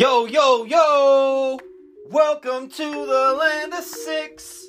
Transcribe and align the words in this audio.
Yo, 0.00 0.24
yo, 0.24 0.64
yo! 0.64 1.60
Welcome 2.06 2.70
to 2.70 2.90
the 2.90 3.36
land 3.38 3.74
of 3.74 3.84
six. 3.84 4.68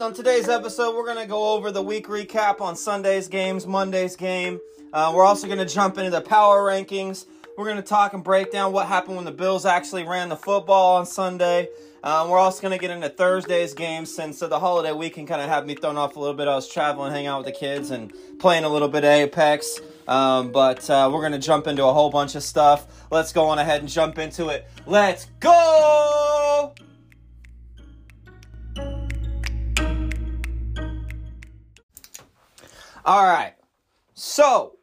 On 0.00 0.12
today's 0.12 0.48
episode, 0.48 0.96
we're 0.96 1.04
going 1.04 1.22
to 1.22 1.26
go 1.28 1.52
over 1.52 1.70
the 1.70 1.80
week 1.80 2.08
recap 2.08 2.60
on 2.60 2.74
Sunday's 2.74 3.28
games, 3.28 3.64
Monday's 3.64 4.16
game. 4.16 4.58
Uh, 4.92 5.12
we're 5.14 5.22
also 5.22 5.46
going 5.46 5.60
to 5.60 5.72
jump 5.72 5.98
into 5.98 6.10
the 6.10 6.20
power 6.20 6.64
rankings. 6.64 7.26
We're 7.56 7.66
going 7.66 7.76
to 7.76 7.82
talk 7.84 8.12
and 8.12 8.24
break 8.24 8.50
down 8.50 8.72
what 8.72 8.88
happened 8.88 9.14
when 9.14 9.24
the 9.24 9.30
Bills 9.30 9.64
actually 9.64 10.02
ran 10.02 10.28
the 10.28 10.36
football 10.36 10.96
on 10.96 11.06
Sunday. 11.06 11.68
Uh, 12.02 12.26
we're 12.30 12.38
also 12.38 12.62
going 12.62 12.72
to 12.72 12.78
get 12.78 12.90
into 12.90 13.10
Thursday's 13.10 13.74
game 13.74 14.06
since 14.06 14.40
uh, 14.40 14.48
the 14.48 14.58
holiday 14.58 14.92
weekend 14.92 15.28
kind 15.28 15.42
of 15.42 15.50
had 15.50 15.66
me 15.66 15.74
thrown 15.74 15.98
off 15.98 16.16
a 16.16 16.20
little 16.20 16.34
bit. 16.34 16.48
I 16.48 16.54
was 16.54 16.66
traveling, 16.66 17.12
hanging 17.12 17.26
out 17.26 17.44
with 17.44 17.52
the 17.52 17.58
kids, 17.58 17.90
and 17.90 18.10
playing 18.38 18.64
a 18.64 18.70
little 18.70 18.88
bit 18.88 19.04
of 19.04 19.10
Apex. 19.10 19.80
Um, 20.08 20.50
but 20.50 20.88
uh, 20.88 21.10
we're 21.12 21.20
going 21.20 21.32
to 21.32 21.38
jump 21.38 21.66
into 21.66 21.84
a 21.84 21.92
whole 21.92 22.08
bunch 22.08 22.34
of 22.34 22.42
stuff. 22.42 23.06
Let's 23.10 23.32
go 23.32 23.44
on 23.48 23.58
ahead 23.58 23.80
and 23.80 23.88
jump 23.88 24.18
into 24.18 24.48
it. 24.48 24.66
Let's 24.86 25.26
go! 25.40 26.74
All 33.04 33.24
right. 33.24 33.54
So, 34.14 34.78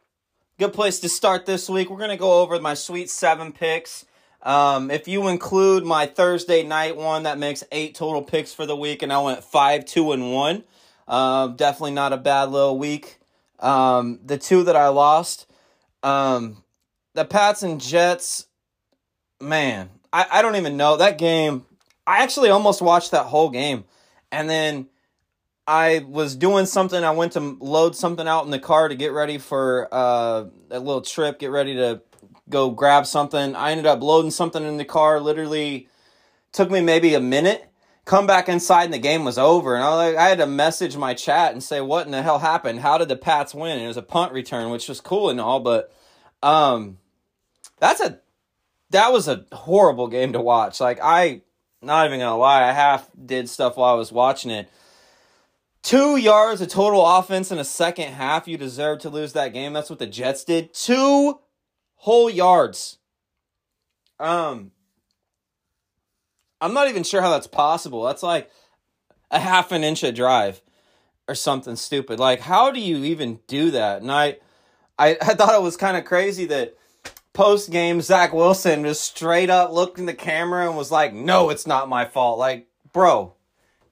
good 0.58 0.72
place 0.72 1.00
to 1.00 1.08
start 1.08 1.46
this 1.46 1.68
week. 1.68 1.90
We're 1.90 1.98
going 1.98 2.10
to 2.10 2.16
go 2.16 2.40
over 2.42 2.60
my 2.60 2.74
sweet 2.74 3.10
seven 3.10 3.52
picks. 3.52 4.04
Um, 4.42 4.90
if 4.90 5.08
you 5.08 5.28
include 5.28 5.84
my 5.84 6.06
Thursday 6.06 6.62
night 6.62 6.96
one, 6.96 7.24
that 7.24 7.38
makes 7.38 7.64
eight 7.72 7.94
total 7.94 8.22
picks 8.22 8.54
for 8.54 8.66
the 8.66 8.76
week, 8.76 9.02
and 9.02 9.12
I 9.12 9.20
went 9.20 9.42
five, 9.42 9.84
two, 9.84 10.12
and 10.12 10.32
one. 10.32 10.64
Um, 11.08 11.56
definitely 11.56 11.92
not 11.92 12.12
a 12.12 12.16
bad 12.16 12.50
little 12.50 12.78
week. 12.78 13.18
Um, 13.58 14.20
the 14.24 14.38
two 14.38 14.64
that 14.64 14.76
I 14.76 14.88
lost, 14.88 15.46
um, 16.02 16.62
the 17.14 17.24
Pats 17.24 17.62
and 17.62 17.80
Jets, 17.80 18.46
man, 19.40 19.90
I, 20.12 20.26
I 20.30 20.42
don't 20.42 20.56
even 20.56 20.76
know 20.76 20.96
that 20.98 21.18
game. 21.18 21.64
I 22.06 22.22
actually 22.22 22.50
almost 22.50 22.80
watched 22.80 23.10
that 23.10 23.26
whole 23.26 23.50
game, 23.50 23.84
and 24.30 24.48
then 24.48 24.88
I 25.66 26.04
was 26.08 26.36
doing 26.36 26.66
something. 26.66 27.02
I 27.02 27.10
went 27.10 27.32
to 27.32 27.40
load 27.40 27.96
something 27.96 28.26
out 28.26 28.44
in 28.44 28.50
the 28.50 28.58
car 28.58 28.88
to 28.88 28.94
get 28.94 29.12
ready 29.12 29.38
for 29.38 29.88
uh, 29.92 30.44
a 30.70 30.78
little 30.78 31.02
trip, 31.02 31.38
get 31.40 31.50
ready 31.50 31.74
to 31.74 32.00
go 32.48 32.70
grab 32.70 33.06
something. 33.06 33.54
I 33.54 33.70
ended 33.70 33.86
up 33.86 34.02
loading 34.02 34.30
something 34.30 34.62
in 34.62 34.76
the 34.76 34.84
car. 34.84 35.20
Literally 35.20 35.88
took 36.52 36.70
me 36.70 36.80
maybe 36.80 37.14
a 37.14 37.20
minute. 37.20 37.64
Come 38.04 38.26
back 38.26 38.48
inside 38.48 38.84
and 38.84 38.94
the 38.94 38.98
game 38.98 39.24
was 39.24 39.36
over. 39.36 39.74
And 39.74 39.84
I 39.84 39.94
like, 39.94 40.16
I 40.16 40.28
had 40.28 40.38
to 40.38 40.46
message 40.46 40.96
my 40.96 41.12
chat 41.12 41.52
and 41.52 41.62
say, 41.62 41.80
"What 41.80 42.06
in 42.06 42.12
the 42.12 42.22
hell 42.22 42.38
happened? 42.38 42.80
How 42.80 42.96
did 42.96 43.08
the 43.08 43.16
Pats 43.16 43.54
win?" 43.54 43.72
And 43.72 43.82
it 43.82 43.88
was 43.88 43.98
a 43.98 44.02
punt 44.02 44.32
return, 44.32 44.70
which 44.70 44.88
was 44.88 45.00
cool 45.00 45.28
and 45.28 45.40
all, 45.40 45.60
but 45.60 45.92
um, 46.42 46.98
that's 47.78 48.00
a 48.00 48.20
that 48.90 49.12
was 49.12 49.28
a 49.28 49.44
horrible 49.52 50.08
game 50.08 50.32
to 50.32 50.40
watch. 50.40 50.80
Like 50.80 51.00
I, 51.02 51.42
not 51.82 52.06
even 52.06 52.20
gonna 52.20 52.38
lie, 52.38 52.68
I 52.68 52.72
half 52.72 53.10
did 53.22 53.48
stuff 53.50 53.76
while 53.76 53.92
I 53.92 53.96
was 53.98 54.10
watching 54.10 54.50
it. 54.50 54.70
Two 55.82 56.16
yards 56.16 56.60
of 56.60 56.68
total 56.68 57.06
offense 57.06 57.52
in 57.52 57.58
a 57.58 57.64
second 57.64 58.12
half. 58.12 58.48
You 58.48 58.56
deserve 58.56 59.00
to 59.00 59.10
lose 59.10 59.34
that 59.34 59.52
game. 59.52 59.72
That's 59.72 59.90
what 59.90 59.98
the 59.98 60.06
Jets 60.06 60.44
did. 60.44 60.72
Two 60.74 61.38
whole 61.98 62.30
yards. 62.30 62.98
Um, 64.18 64.72
I'm 66.60 66.74
not 66.74 66.88
even 66.88 67.04
sure 67.04 67.20
how 67.20 67.30
that's 67.30 67.46
possible. 67.46 68.04
That's 68.04 68.22
like 68.22 68.50
a 69.30 69.38
half 69.38 69.70
an 69.72 69.84
inch 69.84 70.02
of 70.02 70.14
drive 70.14 70.60
or 71.28 71.34
something 71.34 71.76
stupid. 71.76 72.18
Like, 72.18 72.40
how 72.40 72.70
do 72.70 72.80
you 72.80 73.04
even 73.04 73.40
do 73.46 73.70
that? 73.72 74.00
And 74.00 74.10
I, 74.10 74.38
I, 74.98 75.10
I 75.20 75.34
thought 75.34 75.54
it 75.54 75.62
was 75.62 75.76
kind 75.76 75.96
of 75.96 76.04
crazy 76.04 76.46
that 76.46 76.74
post 77.32 77.70
game 77.70 78.00
Zach 78.00 78.32
Wilson 78.32 78.84
just 78.84 79.04
straight 79.04 79.50
up 79.50 79.72
looked 79.72 79.98
in 79.98 80.06
the 80.06 80.14
camera 80.14 80.66
and 80.66 80.76
was 80.76 80.90
like, 80.90 81.12
"No, 81.12 81.50
it's 81.50 81.66
not 81.66 81.88
my 81.88 82.04
fault." 82.04 82.38
Like, 82.38 82.66
bro, 82.92 83.34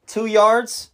two 0.06 0.26
yards, 0.26 0.91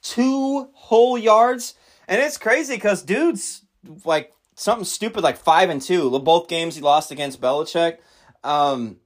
two 0.00 0.70
whole 0.72 1.18
yards, 1.18 1.74
and 2.08 2.20
it's 2.20 2.38
crazy 2.38 2.76
because 2.76 3.02
dudes 3.02 3.62
like 4.06 4.32
something 4.62 4.84
stupid 4.84 5.22
like 5.22 5.36
five 5.36 5.70
and 5.70 5.82
two. 5.82 6.18
Both 6.20 6.48
games 6.48 6.76
he 6.76 6.80
lost 6.80 7.10
against 7.10 7.40
Belichick. 7.40 7.98
Um, 8.44 8.96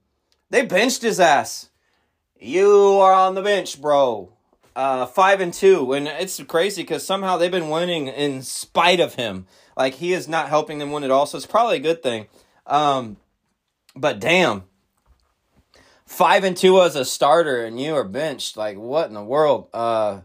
they 0.49 0.65
benched 0.65 1.01
his 1.01 1.19
ass. 1.19 1.69
You 2.39 2.99
are 2.99 3.13
on 3.13 3.35
the 3.35 3.41
bench, 3.41 3.81
bro. 3.81 4.33
Uh, 4.75 5.07
five 5.07 5.41
and 5.41 5.51
two, 5.53 5.91
and 5.93 6.07
it's 6.07 6.41
crazy 6.43 6.83
because 6.83 7.03
somehow 7.03 7.35
they've 7.35 7.49
been 7.49 7.69
winning 7.69 8.07
in 8.07 8.43
spite 8.43 8.99
of 8.99 9.15
him. 9.15 9.47
Like 9.75 9.95
he 9.95 10.13
is 10.13 10.27
not 10.27 10.49
helping 10.49 10.77
them 10.77 10.91
win 10.91 11.03
at 11.03 11.09
all, 11.09 11.25
so 11.25 11.37
it's 11.37 11.47
probably 11.47 11.77
a 11.77 11.81
good 11.81 12.03
thing. 12.03 12.27
Um, 12.67 13.17
but 13.95 14.19
damn, 14.19 14.65
five 16.05 16.43
and 16.43 16.55
two 16.55 16.79
as 16.81 16.95
a 16.95 17.05
starter, 17.05 17.65
and 17.65 17.81
you 17.81 17.95
are 17.95 18.03
benched. 18.03 18.55
Like 18.55 18.77
what 18.77 19.07
in 19.07 19.15
the 19.15 19.23
world? 19.23 19.67
Uh, 19.73 20.21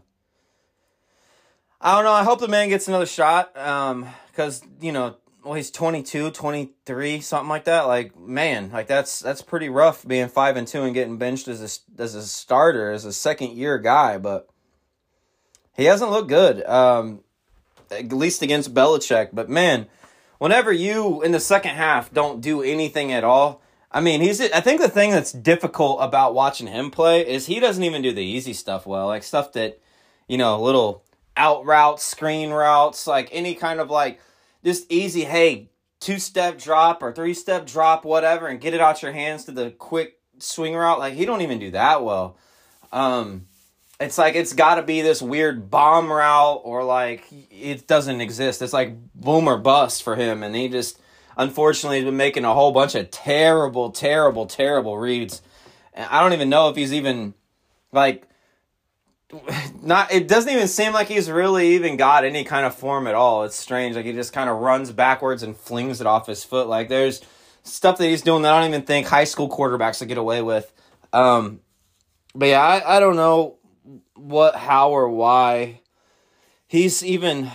I 1.81 1.95
don't 1.95 2.03
know. 2.03 2.11
I 2.11 2.23
hope 2.23 2.39
the 2.39 2.47
man 2.47 2.69
gets 2.69 2.87
another 2.87 3.07
shot. 3.07 3.57
Um, 3.57 4.07
because 4.33 4.63
you 4.81 4.91
know 4.91 5.15
well 5.43 5.53
he's 5.55 5.71
22 5.71 6.31
23 6.31 7.21
something 7.21 7.49
like 7.49 7.65
that. 7.65 7.81
Like 7.81 8.17
man 8.17 8.71
like 8.71 8.87
that's 8.87 9.19
that's 9.19 9.41
pretty 9.41 9.69
rough 9.69 10.07
being 10.07 10.27
5 10.27 10.57
and 10.57 10.67
2 10.67 10.83
and 10.83 10.93
getting 10.93 11.17
benched 11.17 11.47
as 11.47 11.61
a 11.61 12.01
as 12.01 12.15
a 12.15 12.23
starter 12.23 12.91
as 12.91 13.05
a 13.05 13.13
second 13.13 13.51
year 13.51 13.77
guy 13.77 14.17
but 14.17 14.49
he 15.75 15.85
hasn't 15.85 16.11
looked 16.11 16.29
good 16.29 16.63
um 16.65 17.21
at 17.91 18.11
least 18.11 18.41
against 18.41 18.73
Belichick. 18.73 19.29
But 19.33 19.49
man 19.49 19.87
whenever 20.39 20.71
you 20.71 21.21
in 21.21 21.31
the 21.31 21.39
second 21.39 21.75
half 21.75 22.13
don't 22.13 22.41
do 22.41 22.61
anything 22.61 23.11
at 23.11 23.23
all 23.23 23.61
I 23.91 24.01
mean 24.01 24.21
he's 24.21 24.41
I 24.41 24.61
think 24.61 24.81
the 24.81 24.89
thing 24.89 25.11
that's 25.11 25.31
difficult 25.31 25.97
about 26.01 26.33
watching 26.33 26.67
him 26.67 26.91
play 26.91 27.27
is 27.27 27.45
he 27.45 27.59
doesn't 27.59 27.83
even 27.83 28.01
do 28.01 28.13
the 28.13 28.23
easy 28.23 28.53
stuff 28.53 28.85
well 28.85 29.07
like 29.07 29.23
stuff 29.23 29.53
that 29.53 29.79
you 30.27 30.37
know 30.37 30.61
little 30.61 31.03
out 31.35 31.65
routes 31.65 32.03
screen 32.03 32.51
routes 32.51 33.07
like 33.07 33.29
any 33.31 33.55
kind 33.55 33.79
of 33.79 33.89
like 33.89 34.19
just 34.63 34.91
easy, 34.91 35.23
hey, 35.23 35.69
two 35.99 36.19
step 36.19 36.57
drop 36.57 37.01
or 37.01 37.11
three 37.11 37.33
step 37.33 37.65
drop, 37.65 38.05
whatever, 38.05 38.47
and 38.47 38.59
get 38.59 38.73
it 38.73 38.81
out 38.81 39.01
your 39.01 39.11
hands 39.11 39.45
to 39.45 39.51
the 39.51 39.71
quick 39.71 40.19
swing 40.39 40.75
route. 40.75 40.99
Like 40.99 41.13
he 41.13 41.25
don't 41.25 41.41
even 41.41 41.59
do 41.59 41.71
that 41.71 42.03
well. 42.03 42.37
Um, 42.91 43.47
it's 43.99 44.17
like 44.17 44.35
it's 44.35 44.53
got 44.53 44.75
to 44.75 44.83
be 44.83 45.01
this 45.01 45.21
weird 45.21 45.69
bomb 45.69 46.11
route 46.11 46.61
or 46.63 46.83
like 46.83 47.25
it 47.31 47.87
doesn't 47.87 48.21
exist. 48.21 48.61
It's 48.61 48.73
like 48.73 48.95
boom 49.15 49.47
or 49.47 49.57
bust 49.57 50.03
for 50.03 50.15
him, 50.15 50.43
and 50.43 50.55
he 50.55 50.67
just 50.67 50.99
unfortunately 51.37 51.97
has 51.97 52.05
been 52.05 52.17
making 52.17 52.45
a 52.45 52.53
whole 52.53 52.71
bunch 52.71 52.95
of 52.95 53.09
terrible, 53.11 53.91
terrible, 53.91 54.45
terrible 54.45 54.97
reads. 54.97 55.41
And 55.93 56.07
I 56.09 56.21
don't 56.21 56.33
even 56.33 56.49
know 56.49 56.69
if 56.69 56.75
he's 56.75 56.93
even 56.93 57.33
like 57.91 58.27
not 59.81 60.11
it 60.11 60.27
doesn't 60.27 60.51
even 60.51 60.67
seem 60.67 60.93
like 60.93 61.07
he's 61.07 61.29
really 61.29 61.75
even 61.75 61.97
got 61.97 62.23
any 62.23 62.43
kind 62.43 62.65
of 62.65 62.75
form 62.75 63.07
at 63.07 63.15
all. 63.15 63.43
It's 63.43 63.55
strange. 63.55 63.95
Like 63.95 64.05
he 64.05 64.13
just 64.13 64.33
kind 64.33 64.49
of 64.49 64.57
runs 64.57 64.91
backwards 64.91 65.43
and 65.43 65.55
flings 65.57 66.01
it 66.01 66.07
off 66.07 66.27
his 66.27 66.43
foot. 66.43 66.67
Like 66.67 66.89
there's 66.89 67.21
stuff 67.63 67.97
that 67.97 68.07
he's 68.07 68.21
doing 68.21 68.43
that 68.43 68.53
I 68.53 68.59
don't 68.59 68.69
even 68.69 68.83
think 68.83 69.07
high 69.07 69.23
school 69.23 69.49
quarterbacks 69.49 69.99
would 69.99 70.09
get 70.09 70.17
away 70.17 70.41
with. 70.41 70.71
Um, 71.11 71.61
but 72.35 72.47
yeah, 72.47 72.61
I, 72.61 72.97
I 72.97 72.99
don't 72.99 73.15
know 73.15 73.57
what, 74.15 74.55
how, 74.55 74.91
or 74.91 75.09
why 75.09 75.81
he's 76.67 77.03
even 77.03 77.51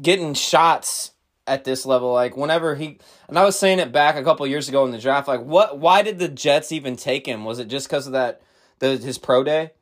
getting 0.00 0.34
shots 0.34 1.12
at 1.46 1.64
this 1.64 1.86
level. 1.86 2.12
Like 2.12 2.36
whenever 2.36 2.74
he 2.74 2.98
and 3.28 3.38
I 3.38 3.44
was 3.44 3.58
saying 3.58 3.78
it 3.78 3.92
back 3.92 4.16
a 4.16 4.24
couple 4.24 4.46
years 4.46 4.68
ago 4.68 4.84
in 4.84 4.90
the 4.90 4.98
draft. 4.98 5.28
Like 5.28 5.42
what? 5.42 5.78
Why 5.78 6.02
did 6.02 6.18
the 6.18 6.28
Jets 6.28 6.72
even 6.72 6.96
take 6.96 7.26
him? 7.26 7.44
Was 7.44 7.58
it 7.58 7.68
just 7.68 7.88
because 7.88 8.06
of 8.06 8.12
that 8.12 8.42
the 8.78 8.96
his 8.96 9.18
pro 9.18 9.44
day? 9.44 9.72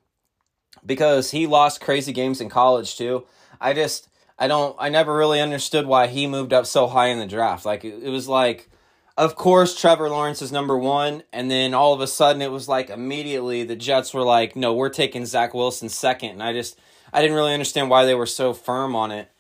Because 0.89 1.31
he 1.31 1.47
lost 1.47 1.81
crazy 1.81 2.13
games 2.13 2.41
in 2.41 2.49
college 2.49 2.97
too. 2.97 3.27
I 3.61 3.75
just 3.75 4.09
I 4.39 4.49
don't 4.49 4.75
I 4.79 4.89
never 4.89 5.15
really 5.15 5.41
understood 5.41 5.87
why 5.87 6.07
he 6.07 6.27
moved 6.27 6.53
up 6.53 6.67
so 6.67 6.87
high 6.87 7.09
in 7.09 7.19
the 7.19 7.27
draft. 7.27 7.65
Like 7.65 7.85
it, 7.85 8.03
it 8.03 8.11
was 8.11 8.29
like 8.29 8.71
of 9.17 9.37
course 9.37 9.79
Trevor 9.79 10.09
Lawrence 10.09 10.41
is 10.41 10.53
number 10.53 10.77
1 10.77 11.25
and 11.33 11.51
then 11.51 11.75
all 11.75 11.93
of 11.93 12.01
a 12.01 12.07
sudden 12.07 12.41
it 12.41 12.51
was 12.51 12.69
like 12.69 12.89
immediately 12.89 13.65
the 13.65 13.77
Jets 13.77 14.15
were 14.15 14.23
like 14.23 14.57
no, 14.57 14.73
we're 14.73 14.89
taking 14.89 15.27
Zach 15.27 15.55
Wilson 15.55 15.89
second 15.89 16.31
and 16.31 16.43
I 16.43 16.53
just 16.53 16.79
I 17.13 17.21
didn't 17.21 17.37
really 17.37 17.53
understand 17.53 17.91
why 17.91 18.05
they 18.05 18.15
were 18.15 18.27
so 18.27 18.55
firm 18.55 18.97
on 18.97 19.11
it. 19.11 19.31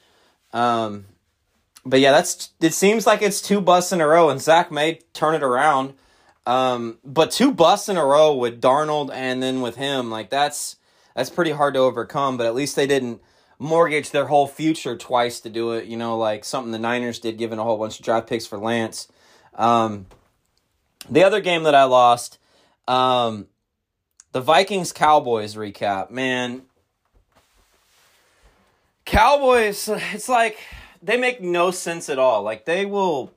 Um 0.52 1.06
but 1.86 2.00
yeah, 2.00 2.10
that's 2.10 2.50
it 2.60 2.74
seems 2.74 3.06
like 3.06 3.22
it's 3.22 3.40
two 3.40 3.60
busts 3.60 3.92
in 3.92 4.00
a 4.00 4.06
row 4.06 4.28
and 4.28 4.40
Zach 4.40 4.70
may 4.70 5.00
turn 5.12 5.34
it 5.36 5.44
around. 5.44 5.94
Um 6.44 6.98
but 7.04 7.30
two 7.30 7.52
busts 7.52 7.88
in 7.88 7.96
a 7.96 8.04
row 8.04 8.34
with 8.34 8.60
Darnold 8.60 9.10
and 9.14 9.40
then 9.40 9.60
with 9.60 9.76
him, 9.76 10.10
like 10.10 10.28
that's 10.28 10.74
that's 11.18 11.30
pretty 11.30 11.50
hard 11.50 11.74
to 11.74 11.80
overcome, 11.80 12.36
but 12.36 12.46
at 12.46 12.54
least 12.54 12.76
they 12.76 12.86
didn't 12.86 13.20
mortgage 13.58 14.12
their 14.12 14.26
whole 14.26 14.46
future 14.46 14.96
twice 14.96 15.40
to 15.40 15.50
do 15.50 15.72
it, 15.72 15.86
you 15.86 15.96
know, 15.96 16.16
like 16.16 16.44
something 16.44 16.70
the 16.70 16.78
Niners 16.78 17.18
did, 17.18 17.38
giving 17.38 17.58
a 17.58 17.64
whole 17.64 17.76
bunch 17.76 17.98
of 17.98 18.04
draft 18.04 18.28
picks 18.28 18.46
for 18.46 18.56
Lance. 18.56 19.08
Um, 19.56 20.06
the 21.10 21.24
other 21.24 21.40
game 21.40 21.64
that 21.64 21.74
I 21.74 21.82
lost, 21.84 22.38
um, 22.86 23.48
the 24.30 24.40
Vikings 24.40 24.92
Cowboys 24.92 25.56
recap, 25.56 26.12
man. 26.12 26.62
Cowboys, 29.04 29.88
it's 29.88 30.28
like 30.28 30.56
they 31.02 31.16
make 31.16 31.40
no 31.40 31.72
sense 31.72 32.08
at 32.08 32.20
all. 32.20 32.44
Like 32.44 32.64
they 32.64 32.86
will 32.86 33.32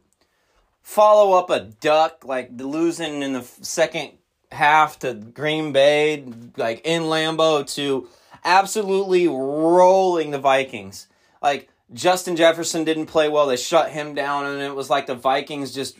follow 0.83 1.35
up 1.35 1.49
a 1.49 1.61
duck, 1.61 2.25
like 2.25 2.51
losing 2.55 3.23
in 3.23 3.33
the 3.33 3.41
second 3.41 4.11
half 4.51 4.99
to 4.99 5.13
Green 5.13 5.71
Bay, 5.71 6.25
like 6.57 6.81
in 6.85 7.03
Lambeau, 7.03 7.71
to 7.75 8.07
absolutely 8.43 9.27
rolling 9.27 10.31
the 10.31 10.39
Vikings. 10.39 11.07
Like 11.41 11.69
Justin 11.93 12.35
Jefferson 12.35 12.83
didn't 12.83 13.07
play 13.07 13.29
well. 13.29 13.47
They 13.47 13.57
shut 13.57 13.91
him 13.91 14.13
down, 14.13 14.45
and 14.45 14.61
it 14.61 14.75
was 14.75 14.89
like 14.89 15.07
the 15.07 15.15
Vikings 15.15 15.73
just 15.73 15.97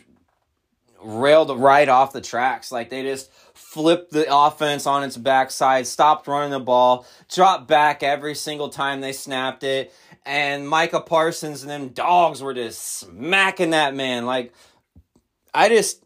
railed 1.02 1.56
right 1.58 1.88
off 1.88 2.12
the 2.12 2.20
tracks. 2.20 2.70
Like 2.70 2.90
they 2.90 3.02
just 3.02 3.30
flipped 3.54 4.12
the 4.12 4.26
offense 4.34 4.86
on 4.86 5.02
its 5.02 5.16
backside, 5.16 5.86
stopped 5.86 6.26
running 6.26 6.50
the 6.50 6.60
ball, 6.60 7.06
dropped 7.28 7.68
back 7.68 8.02
every 8.02 8.34
single 8.34 8.68
time 8.68 9.00
they 9.00 9.12
snapped 9.12 9.64
it. 9.64 9.92
And 10.24 10.68
Micah 10.68 11.00
Parsons 11.00 11.62
and 11.62 11.70
them 11.70 11.88
dogs 11.88 12.42
were 12.42 12.54
just 12.54 12.80
smacking 12.80 13.70
that 13.70 13.94
man. 13.94 14.24
Like, 14.26 14.52
I 15.52 15.68
just, 15.68 16.01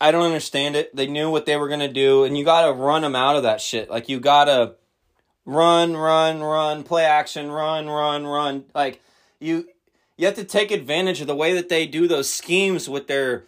I 0.00 0.10
don't 0.10 0.26
understand 0.26 0.76
it. 0.76 0.94
They 0.94 1.06
knew 1.06 1.30
what 1.30 1.46
they 1.46 1.56
were 1.56 1.68
going 1.68 1.80
to 1.80 1.92
do, 1.92 2.24
and 2.24 2.36
you 2.36 2.44
got 2.44 2.66
to 2.66 2.72
run 2.72 3.02
them 3.02 3.16
out 3.16 3.36
of 3.36 3.44
that 3.44 3.60
shit. 3.60 3.88
Like, 3.88 4.08
you 4.08 4.20
got 4.20 4.44
to 4.44 4.74
run, 5.44 5.96
run, 5.96 6.42
run, 6.42 6.82
play 6.82 7.04
action, 7.04 7.50
run, 7.50 7.88
run, 7.88 8.26
run. 8.26 8.64
Like, 8.74 9.00
you, 9.40 9.68
you 10.16 10.26
have 10.26 10.34
to 10.36 10.44
take 10.44 10.70
advantage 10.70 11.20
of 11.20 11.26
the 11.26 11.36
way 11.36 11.54
that 11.54 11.68
they 11.68 11.86
do 11.86 12.06
those 12.06 12.32
schemes 12.32 12.88
with 12.88 13.06
their, 13.06 13.44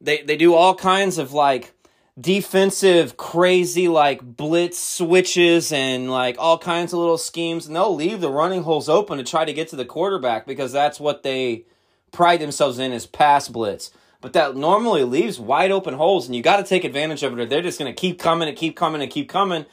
they, 0.00 0.22
they 0.22 0.36
do 0.36 0.54
all 0.54 0.74
kinds 0.74 1.18
of 1.18 1.32
like, 1.32 1.74
defensive 2.20 3.16
crazy 3.16 3.88
like 3.88 4.20
blitz 4.22 4.78
switches 4.78 5.72
and 5.72 6.10
like 6.10 6.36
all 6.38 6.58
kinds 6.58 6.92
of 6.92 6.98
little 6.98 7.16
schemes 7.16 7.66
and 7.66 7.74
they'll 7.74 7.94
leave 7.94 8.20
the 8.20 8.30
running 8.30 8.62
holes 8.62 8.88
open 8.88 9.16
to 9.16 9.24
try 9.24 9.44
to 9.44 9.52
get 9.52 9.68
to 9.68 9.76
the 9.76 9.84
quarterback 9.84 10.46
because 10.46 10.72
that's 10.72 11.00
what 11.00 11.22
they 11.22 11.64
pride 12.12 12.40
themselves 12.40 12.78
in 12.78 12.92
is 12.92 13.06
pass 13.06 13.48
blitz 13.48 13.90
but 14.20 14.32
that 14.32 14.56
normally 14.56 15.04
leaves 15.04 15.38
wide 15.40 15.70
open 15.70 15.94
holes 15.94 16.26
and 16.26 16.36
you 16.36 16.42
got 16.42 16.56
to 16.58 16.64
take 16.64 16.84
advantage 16.84 17.22
of 17.22 17.32
it 17.32 17.42
or 17.42 17.46
they're 17.46 17.62
just 17.62 17.78
going 17.78 17.92
to 17.92 17.98
keep 17.98 18.18
coming 18.18 18.48
and 18.48 18.56
keep 18.56 18.76
coming 18.76 19.02
and 19.02 19.10
keep 19.10 19.28
coming 19.28 19.66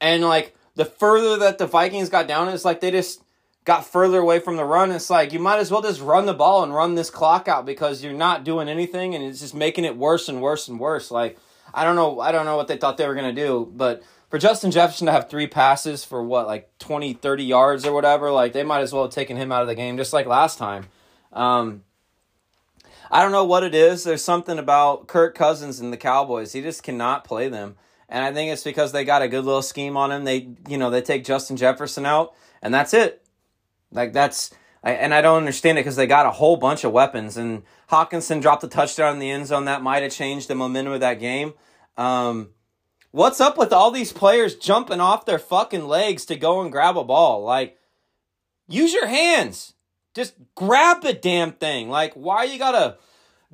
and 0.00 0.24
like 0.24 0.54
the 0.74 0.84
further 0.84 1.36
that 1.38 1.58
the 1.58 1.66
Vikings 1.66 2.08
got 2.08 2.28
down 2.28 2.48
it's 2.48 2.64
like 2.64 2.80
they 2.80 2.90
just 2.90 3.22
got 3.64 3.84
further 3.84 4.18
away 4.18 4.38
from 4.38 4.56
the 4.56 4.64
run 4.64 4.90
it's 4.90 5.10
like 5.10 5.32
you 5.32 5.38
might 5.38 5.58
as 5.58 5.70
well 5.70 5.82
just 5.82 6.00
run 6.00 6.26
the 6.26 6.34
ball 6.34 6.62
and 6.62 6.74
run 6.74 6.94
this 6.94 7.10
clock 7.10 7.48
out 7.48 7.66
because 7.66 8.02
you're 8.02 8.12
not 8.12 8.44
doing 8.44 8.68
anything 8.68 9.14
and 9.14 9.24
it's 9.24 9.40
just 9.40 9.54
making 9.54 9.84
it 9.84 9.96
worse 9.96 10.28
and 10.28 10.40
worse 10.40 10.68
and 10.68 10.80
worse 10.80 11.10
like 11.10 11.38
I 11.72 11.84
don't 11.84 11.96
know. 11.96 12.20
I 12.20 12.32
don't 12.32 12.44
know 12.44 12.56
what 12.56 12.68
they 12.68 12.76
thought 12.76 12.96
they 12.96 13.06
were 13.06 13.14
going 13.14 13.34
to 13.34 13.40
do, 13.40 13.70
but 13.74 14.02
for 14.30 14.38
Justin 14.38 14.70
Jefferson 14.70 15.06
to 15.06 15.12
have 15.12 15.28
three 15.28 15.46
passes 15.46 16.04
for 16.04 16.22
what, 16.22 16.46
like 16.46 16.70
20, 16.78 17.14
30 17.14 17.44
yards 17.44 17.86
or 17.86 17.92
whatever, 17.92 18.30
like 18.30 18.52
they 18.52 18.62
might 18.62 18.80
as 18.80 18.92
well 18.92 19.04
have 19.04 19.12
taken 19.12 19.36
him 19.36 19.52
out 19.52 19.62
of 19.62 19.68
the 19.68 19.74
game 19.74 19.96
just 19.96 20.12
like 20.12 20.26
last 20.26 20.58
time. 20.58 20.86
Um, 21.32 21.82
I 23.10 23.22
don't 23.22 23.32
know 23.32 23.44
what 23.44 23.64
it 23.64 23.74
is. 23.74 24.04
There's 24.04 24.22
something 24.22 24.58
about 24.58 25.06
Kirk 25.06 25.34
Cousins 25.34 25.80
and 25.80 25.92
the 25.92 25.96
Cowboys. 25.96 26.52
He 26.52 26.60
just 26.60 26.82
cannot 26.82 27.24
play 27.24 27.48
them. 27.48 27.76
And 28.08 28.24
I 28.24 28.32
think 28.32 28.52
it's 28.52 28.64
because 28.64 28.92
they 28.92 29.04
got 29.04 29.22
a 29.22 29.28
good 29.28 29.44
little 29.44 29.62
scheme 29.62 29.96
on 29.96 30.10
him. 30.10 30.24
They, 30.24 30.50
you 30.68 30.78
know, 30.78 30.90
they 30.90 31.02
take 31.02 31.24
Justin 31.24 31.56
Jefferson 31.56 32.06
out 32.06 32.34
and 32.62 32.72
that's 32.72 32.94
it. 32.94 33.26
Like 33.90 34.12
that's 34.12 34.50
and 34.82 35.12
I 35.12 35.20
don't 35.20 35.38
understand 35.38 35.78
it 35.78 35.82
because 35.82 35.96
they 35.96 36.06
got 36.06 36.26
a 36.26 36.30
whole 36.30 36.56
bunch 36.56 36.84
of 36.84 36.92
weapons. 36.92 37.36
And 37.36 37.64
Hockenson 37.90 38.40
dropped 38.40 38.64
a 38.64 38.68
touchdown 38.68 39.14
in 39.14 39.18
the 39.18 39.30
end 39.30 39.46
zone. 39.46 39.64
That 39.64 39.82
might 39.82 40.02
have 40.02 40.12
changed 40.12 40.48
the 40.48 40.54
momentum 40.54 40.94
of 40.94 41.00
that 41.00 41.20
game. 41.20 41.54
Um, 41.96 42.50
what's 43.10 43.40
up 43.40 43.58
with 43.58 43.72
all 43.72 43.90
these 43.90 44.12
players 44.12 44.54
jumping 44.54 45.00
off 45.00 45.26
their 45.26 45.38
fucking 45.38 45.86
legs 45.86 46.24
to 46.26 46.36
go 46.36 46.60
and 46.60 46.70
grab 46.70 46.96
a 46.96 47.04
ball? 47.04 47.42
Like, 47.42 47.76
use 48.68 48.92
your 48.92 49.06
hands. 49.06 49.74
Just 50.14 50.34
grab 50.54 51.02
the 51.02 51.12
damn 51.12 51.52
thing. 51.52 51.88
Like, 51.88 52.14
why 52.14 52.44
you 52.44 52.58
gotta 52.58 52.98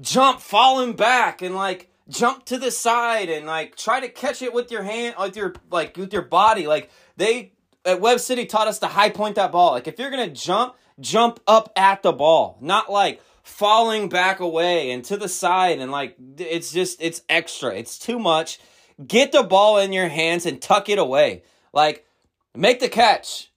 jump 0.00 0.40
falling 0.40 0.94
back 0.94 1.42
and 1.42 1.54
like 1.54 1.90
jump 2.08 2.44
to 2.46 2.58
the 2.58 2.70
side 2.70 3.28
and 3.28 3.46
like 3.46 3.76
try 3.76 4.00
to 4.00 4.08
catch 4.08 4.42
it 4.42 4.52
with 4.52 4.70
your 4.70 4.82
hand 4.82 5.14
with 5.18 5.36
your 5.36 5.54
like 5.70 5.96
with 5.96 6.12
your 6.12 6.22
body? 6.22 6.66
Like 6.66 6.90
they 7.16 7.52
at 7.84 8.00
web 8.00 8.20
City 8.20 8.46
taught 8.46 8.68
us 8.68 8.78
to 8.80 8.86
high 8.86 9.10
point 9.10 9.36
that 9.36 9.52
ball. 9.52 9.72
Like 9.72 9.88
if 9.88 9.98
you're 9.98 10.10
gonna 10.10 10.30
jump, 10.30 10.74
jump 11.00 11.40
up 11.46 11.72
at 11.76 12.02
the 12.02 12.12
ball, 12.12 12.58
not 12.60 12.90
like 12.90 13.20
falling 13.42 14.08
back 14.08 14.40
away 14.40 14.90
and 14.90 15.04
to 15.04 15.18
the 15.18 15.28
side 15.28 15.78
and 15.78 15.92
like 15.92 16.16
it's 16.38 16.72
just 16.72 17.00
it's 17.00 17.22
extra. 17.28 17.74
It's 17.74 17.98
too 17.98 18.18
much. 18.18 18.58
Get 19.06 19.32
the 19.32 19.42
ball 19.42 19.78
in 19.78 19.92
your 19.92 20.08
hands 20.08 20.46
and 20.46 20.60
tuck 20.60 20.88
it 20.88 20.98
away. 20.98 21.42
Like 21.72 22.06
make 22.54 22.80
the 22.80 22.88
catch. 22.88 23.50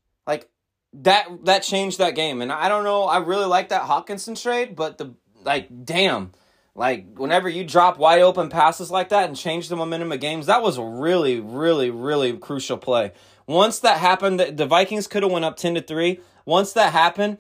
That 1.02 1.46
that 1.46 1.64
changed 1.64 2.00
that 2.00 2.16
game. 2.16 2.42
And 2.42 2.52
I 2.52 2.70
don't 2.70 2.84
know, 2.84 3.04
I 3.04 3.20
really 3.20 3.46
like 3.46 3.70
that 3.70 3.84
Hockenson 3.84 4.42
trade, 4.42 4.76
but 4.76 4.98
the 4.98 5.14
like 5.44 5.86
damn. 5.86 6.32
Like 6.74 7.18
whenever 7.18 7.50
you 7.50 7.64
drop 7.64 7.98
wide 7.98 8.22
open 8.22 8.50
passes 8.50 8.92
like 8.92 9.10
that 9.10 9.28
and 9.28 9.36
change 9.36 9.68
the 9.68 9.76
momentum 9.76 10.12
of 10.12 10.20
games, 10.20 10.46
that 10.46 10.62
was 10.62 10.78
a 10.78 10.84
really, 10.84 11.40
really, 11.40 11.90
really 11.90 12.38
crucial 12.38 12.78
play. 12.78 13.14
Once 13.48 13.80
that 13.80 13.98
happened, 13.98 14.40
the, 14.40 14.66
Vikings 14.66 15.08
could 15.08 15.24
have 15.24 15.32
went 15.32 15.46
up 15.46 15.58
ten 15.58 15.74
to 15.74 15.82
three. 15.82 16.20
Once 16.46 16.74
that 16.74 16.94
happened, 16.94 17.40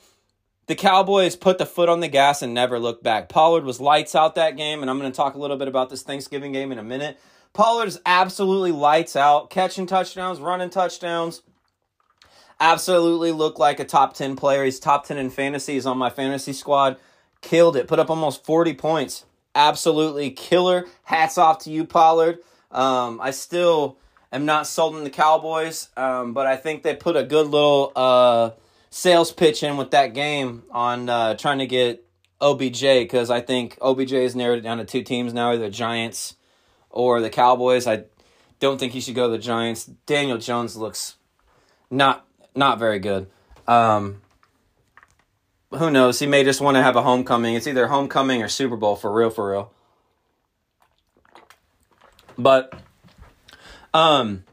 the 0.65 0.75
Cowboys 0.75 1.35
put 1.35 1.59
the 1.59 1.65
foot 1.65 1.87
on 1.87 1.99
the 1.99 2.07
gas 2.07 2.41
and 2.41 2.53
never 2.53 2.79
looked 2.79 3.03
back. 3.03 3.29
Pollard 3.29 3.63
was 3.63 3.79
lights 3.79 4.15
out 4.15 4.35
that 4.35 4.57
game, 4.57 4.81
and 4.81 4.89
I'm 4.89 4.99
going 4.99 5.11
to 5.11 5.15
talk 5.15 5.35
a 5.35 5.39
little 5.39 5.57
bit 5.57 5.67
about 5.67 5.89
this 5.89 6.03
Thanksgiving 6.03 6.51
game 6.51 6.71
in 6.71 6.79
a 6.79 6.83
minute. 6.83 7.19
Pollard's 7.53 7.99
absolutely 8.05 8.71
lights 8.71 9.15
out, 9.15 9.49
catching 9.49 9.85
touchdowns, 9.85 10.39
running 10.39 10.69
touchdowns. 10.69 11.41
Absolutely 12.59 13.31
looked 13.31 13.59
like 13.59 13.79
a 13.79 13.85
top 13.85 14.13
10 14.13 14.35
player. 14.35 14.63
He's 14.63 14.79
top 14.79 15.05
10 15.05 15.17
in 15.17 15.29
fantasy. 15.29 15.73
He's 15.73 15.85
on 15.85 15.97
my 15.97 16.09
fantasy 16.09 16.53
squad. 16.53 16.97
Killed 17.41 17.75
it. 17.75 17.87
Put 17.87 17.99
up 17.99 18.09
almost 18.09 18.45
40 18.45 18.73
points. 18.73 19.25
Absolutely 19.53 20.31
killer. 20.31 20.85
Hats 21.03 21.37
off 21.37 21.59
to 21.59 21.71
you, 21.71 21.85
Pollard. 21.85 22.39
Um, 22.71 23.21
I 23.21 23.31
still 23.31 23.97
am 24.31 24.45
not 24.45 24.67
sold 24.67 24.95
on 24.95 25.03
the 25.03 25.09
Cowboys, 25.09 25.89
um, 25.95 26.33
but 26.33 26.47
I 26.47 26.55
think 26.55 26.83
they 26.83 26.95
put 26.95 27.15
a 27.15 27.23
good 27.23 27.47
little. 27.47 27.91
Uh, 27.95 28.51
sales 28.89 29.31
pitch 29.31 29.63
in 29.63 29.77
with 29.77 29.91
that 29.91 30.13
game 30.13 30.63
on 30.71 31.09
uh, 31.09 31.35
trying 31.35 31.59
to 31.59 31.67
get 31.67 32.05
OBJ 32.41 32.81
because 32.81 33.29
I 33.29 33.41
think 33.41 33.77
OBJ 33.81 34.11
has 34.11 34.35
narrowed 34.35 34.59
it 34.59 34.61
down 34.61 34.77
to 34.77 34.85
two 34.85 35.03
teams 35.03 35.33
now, 35.33 35.51
either 35.51 35.65
the 35.65 35.69
Giants 35.69 36.35
or 36.89 37.21
the 37.21 37.29
Cowboys. 37.29 37.87
I 37.87 38.05
don't 38.59 38.79
think 38.79 38.93
he 38.93 39.01
should 39.01 39.15
go 39.15 39.27
to 39.27 39.31
the 39.31 39.37
Giants. 39.37 39.85
Daniel 39.85 40.37
Jones 40.37 40.75
looks 40.75 41.15
not 41.89 42.26
not 42.57 42.79
very 42.79 42.99
good. 42.99 43.27
Um, 43.67 44.21
who 45.71 45.91
knows? 45.91 46.19
He 46.19 46.27
may 46.27 46.43
just 46.43 46.61
want 46.61 46.75
to 46.75 46.83
have 46.83 46.95
a 46.95 47.01
homecoming. 47.01 47.55
It's 47.55 47.67
either 47.67 47.87
homecoming 47.87 48.41
or 48.41 48.47
Super 48.47 48.75
Bowl 48.77 48.95
for 48.95 49.13
real, 49.13 49.29
for 49.29 49.51
real. 49.51 49.71
But 52.37 52.73
um, 53.93 54.43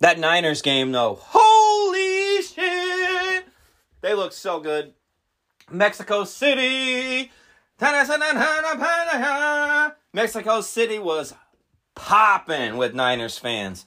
that 0.00 0.18
Niners 0.18 0.62
game 0.62 0.92
though, 0.92 1.18
holy 1.20 2.42
shit! 2.42 3.44
They 4.00 4.14
look 4.14 4.32
so 4.32 4.60
good. 4.60 4.94
Mexico 5.70 6.24
City. 6.24 7.30
Mexico 10.12 10.60
City 10.62 10.98
was 10.98 11.34
popping 11.94 12.76
with 12.76 12.94
Niners 12.94 13.38
fans. 13.38 13.84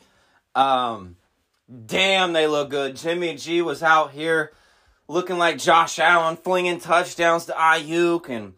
Um, 0.54 1.16
damn, 1.86 2.34
they 2.34 2.48
look 2.48 2.70
good. 2.70 2.96
Jimmy 2.96 3.36
G 3.36 3.62
was 3.62 3.84
out 3.84 4.12
here 4.12 4.52
looking 5.08 5.38
like 5.38 5.58
Josh 5.58 6.00
Allen, 6.00 6.38
flinging 6.38 6.80
touchdowns 6.80 7.46
to 7.46 7.54
Aiyuk 7.54 8.30
and 8.30 8.54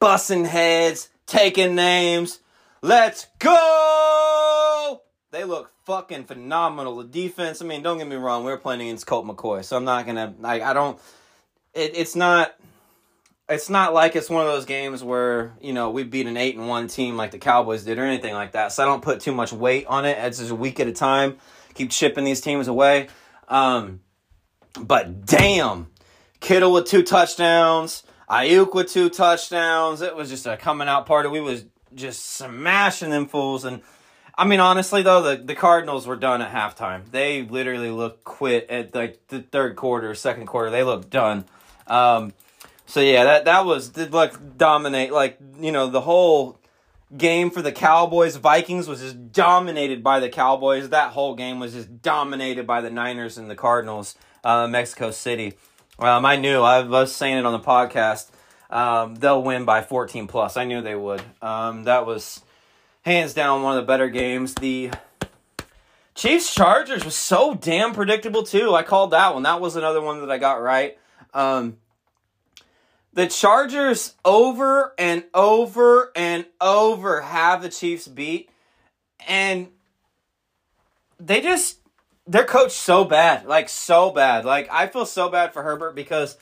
bussing 0.00 0.46
heads, 0.46 1.08
taking 1.26 1.74
names. 1.74 2.40
Let's 2.82 3.26
go! 3.38 5.02
They 5.30 5.44
look 5.44 5.72
fucking 5.84 6.24
phenomenal. 6.24 6.96
The 6.96 7.04
defense, 7.04 7.60
I 7.60 7.64
mean, 7.64 7.82
don't 7.82 7.98
get 7.98 8.06
me 8.06 8.16
wrong, 8.16 8.44
we 8.44 8.52
are 8.52 8.56
playing 8.56 8.82
against 8.82 9.06
Colt 9.06 9.26
McCoy, 9.26 9.64
so 9.64 9.76
I'm 9.76 9.84
not 9.84 10.06
gonna 10.06 10.34
like 10.38 10.62
I 10.62 10.72
don't 10.72 10.98
it, 11.74 11.96
it's 11.96 12.14
not 12.14 12.54
it's 13.48 13.68
not 13.68 13.92
like 13.92 14.16
it's 14.16 14.30
one 14.30 14.46
of 14.46 14.52
those 14.52 14.64
games 14.64 15.04
where, 15.04 15.52
you 15.60 15.74
know, 15.74 15.90
we 15.90 16.02
beat 16.02 16.26
an 16.26 16.36
eight 16.36 16.56
and 16.56 16.66
one 16.66 16.88
team 16.88 17.16
like 17.16 17.30
the 17.30 17.38
Cowboys 17.38 17.84
did 17.84 17.98
or 17.98 18.04
anything 18.04 18.32
like 18.32 18.52
that. 18.52 18.72
So 18.72 18.82
I 18.82 18.86
don't 18.86 19.02
put 19.02 19.20
too 19.20 19.32
much 19.32 19.52
weight 19.52 19.86
on 19.86 20.06
it. 20.06 20.16
It's 20.18 20.38
just 20.38 20.50
a 20.50 20.54
week 20.54 20.80
at 20.80 20.86
a 20.88 20.92
time. 20.92 21.36
Keep 21.74 21.90
chipping 21.90 22.24
these 22.24 22.40
teams 22.40 22.68
away. 22.68 23.08
Um, 23.48 24.00
but 24.78 25.26
damn, 25.26 25.88
Kittle 26.40 26.72
with 26.72 26.86
two 26.86 27.02
touchdowns, 27.02 28.02
Aiyuk 28.28 28.74
with 28.74 28.90
two 28.90 29.10
touchdowns. 29.10 30.00
It 30.00 30.16
was 30.16 30.28
just 30.30 30.46
a 30.46 30.56
coming 30.56 30.88
out 30.88 31.06
party. 31.06 31.28
We 31.28 31.40
was 31.40 31.64
just 31.94 32.24
smashing 32.24 33.10
them 33.10 33.26
fools 33.26 33.64
and 33.64 33.82
I 34.36 34.44
mean, 34.46 34.60
honestly 34.60 35.02
though, 35.02 35.22
the, 35.22 35.42
the 35.42 35.54
Cardinals 35.54 36.06
were 36.06 36.16
done 36.16 36.42
at 36.42 36.52
halftime. 36.52 37.08
They 37.10 37.42
literally 37.42 37.90
looked 37.90 38.24
quit 38.24 38.68
at 38.68 38.94
like 38.94 39.28
the 39.28 39.42
third 39.42 39.76
quarter, 39.76 40.14
second 40.14 40.46
quarter. 40.46 40.70
They 40.70 40.82
looked 40.82 41.10
done. 41.10 41.44
Um, 41.86 42.32
so 42.86 43.00
yeah, 43.00 43.24
that 43.24 43.44
that 43.44 43.64
was 43.64 43.90
did 43.90 44.12
like 44.12 44.58
dominate 44.58 45.12
like 45.12 45.38
you 45.58 45.72
know 45.72 45.88
the 45.88 46.00
whole 46.00 46.58
game 47.16 47.50
for 47.50 47.62
the 47.62 47.72
Cowboys 47.72 48.36
Vikings 48.36 48.88
was 48.88 49.00
just 49.00 49.32
dominated 49.32 50.02
by 50.02 50.20
the 50.20 50.28
Cowboys. 50.28 50.88
That 50.90 51.10
whole 51.12 51.34
game 51.34 51.60
was 51.60 51.72
just 51.72 52.02
dominated 52.02 52.66
by 52.66 52.80
the 52.80 52.90
Niners 52.90 53.38
and 53.38 53.48
the 53.48 53.54
Cardinals, 53.56 54.16
uh, 54.42 54.66
Mexico 54.66 55.10
City. 55.10 55.54
Um, 55.98 56.24
I 56.24 56.36
knew 56.36 56.60
I 56.60 56.80
was 56.82 57.14
saying 57.14 57.38
it 57.38 57.46
on 57.46 57.52
the 57.52 57.60
podcast. 57.60 58.30
um, 58.70 59.14
they'll 59.14 59.42
win 59.42 59.64
by 59.64 59.82
14 59.82 60.26
plus. 60.26 60.56
I 60.56 60.64
knew 60.64 60.82
they 60.82 60.96
would. 60.96 61.22
Um, 61.40 61.84
that 61.84 62.06
was 62.06 62.40
hands 63.02 63.34
down 63.34 63.62
one 63.62 63.76
of 63.76 63.82
the 63.82 63.86
better 63.86 64.08
games. 64.08 64.54
The 64.54 64.90
Chiefs 66.14 66.52
Chargers 66.52 67.04
was 67.04 67.14
so 67.14 67.54
damn 67.54 67.92
predictable 67.92 68.42
too. 68.42 68.74
I 68.74 68.82
called 68.82 69.12
that 69.12 69.34
one. 69.34 69.44
That 69.44 69.60
was 69.60 69.76
another 69.76 70.00
one 70.00 70.20
that 70.20 70.30
I 70.30 70.38
got 70.38 70.62
right. 70.62 70.98
Um, 71.32 71.76
the 73.14 73.28
Chargers 73.28 74.14
over 74.24 74.92
and 74.98 75.24
over 75.32 76.10
and 76.16 76.44
over 76.60 77.20
have 77.20 77.62
the 77.62 77.68
Chiefs 77.68 78.08
beat, 78.08 78.50
and 79.26 79.68
they 81.20 81.40
just 81.40 81.78
they're 82.26 82.44
coached 82.44 82.72
so 82.72 83.04
bad, 83.04 83.46
like 83.46 83.68
so 83.68 84.10
bad. 84.10 84.44
Like 84.44 84.68
I 84.70 84.88
feel 84.88 85.06
so 85.06 85.28
bad 85.28 85.52
for 85.52 85.62
Herbert 85.62 85.94
because 85.94 86.36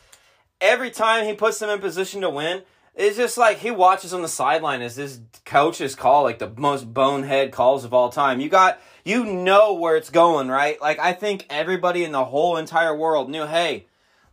every 0.60 0.90
time 0.90 1.26
he 1.26 1.34
puts 1.34 1.58
them 1.58 1.68
in 1.68 1.78
position 1.78 2.22
to 2.22 2.30
win, 2.30 2.62
it's 2.94 3.16
just 3.18 3.36
like 3.36 3.58
he 3.58 3.70
watches 3.70 4.14
on 4.14 4.22
the 4.22 4.28
sideline 4.28 4.80
as 4.80 4.96
this 4.96 5.20
coach's 5.44 5.94
call 5.94 6.22
like 6.22 6.38
the 6.38 6.52
most 6.56 6.92
bonehead 6.92 7.52
calls 7.52 7.84
of 7.84 7.92
all 7.92 8.08
time. 8.08 8.40
You 8.40 8.48
got 8.48 8.80
you 9.04 9.26
know 9.26 9.74
where 9.74 9.96
it's 9.96 10.10
going, 10.10 10.48
right? 10.48 10.80
Like 10.80 10.98
I 10.98 11.12
think 11.12 11.44
everybody 11.50 12.02
in 12.02 12.12
the 12.12 12.24
whole 12.24 12.56
entire 12.56 12.96
world 12.96 13.28
knew, 13.28 13.46
hey, 13.46 13.84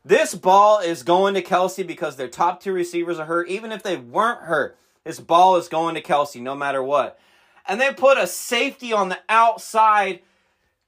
this 0.04 0.34
ball 0.34 0.80
is 0.80 1.04
going 1.04 1.34
to 1.34 1.42
Kelce 1.42 1.86
because 1.86 2.16
their 2.16 2.28
top 2.28 2.62
two 2.62 2.74
receivers 2.74 3.20
are 3.20 3.26
hurt. 3.26 3.50
Even 3.50 3.72
if 3.72 3.84
they 3.84 3.98
weren't 3.98 4.42
hurt, 4.42 4.78
this 5.04 5.20
ball 5.20 5.58
is 5.58 5.68
going 5.68 5.96
to 5.96 6.02
Kelce 6.02 6.42
no 6.42 6.56
matter 6.56 6.82
what. 6.82 7.20
And 7.68 7.80
they 7.80 7.94
put 7.94 8.18
a 8.18 8.26
safety 8.26 8.94
on 8.94 9.10
the 9.10 9.20
outside. 9.28 10.22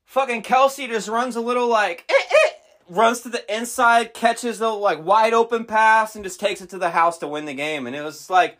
Fucking 0.06 0.44
Kelce 0.44 0.88
just 0.88 1.08
runs 1.08 1.36
a 1.36 1.41
little 1.41 1.68
like 1.68 2.06
eh, 2.10 2.13
eh, 2.13 2.50
runs 2.89 3.22
to 3.22 3.30
the 3.30 3.56
inside, 3.56 4.13
catches 4.13 4.60
the 4.60 4.70
like 4.70 5.03
wide 5.03 5.34
open 5.34 5.65
pass, 5.65 6.15
and 6.15 6.24
just 6.24 6.39
takes 6.39 6.62
it 6.62 6.70
to 6.70 6.77
the 6.77 6.91
house 6.91 7.18
to 7.20 7.27
win 7.27 7.46
the 7.46 7.53
game. 7.53 7.88
And 7.88 7.96
it 7.96 8.01
was 8.01 8.30
like, 8.30 8.58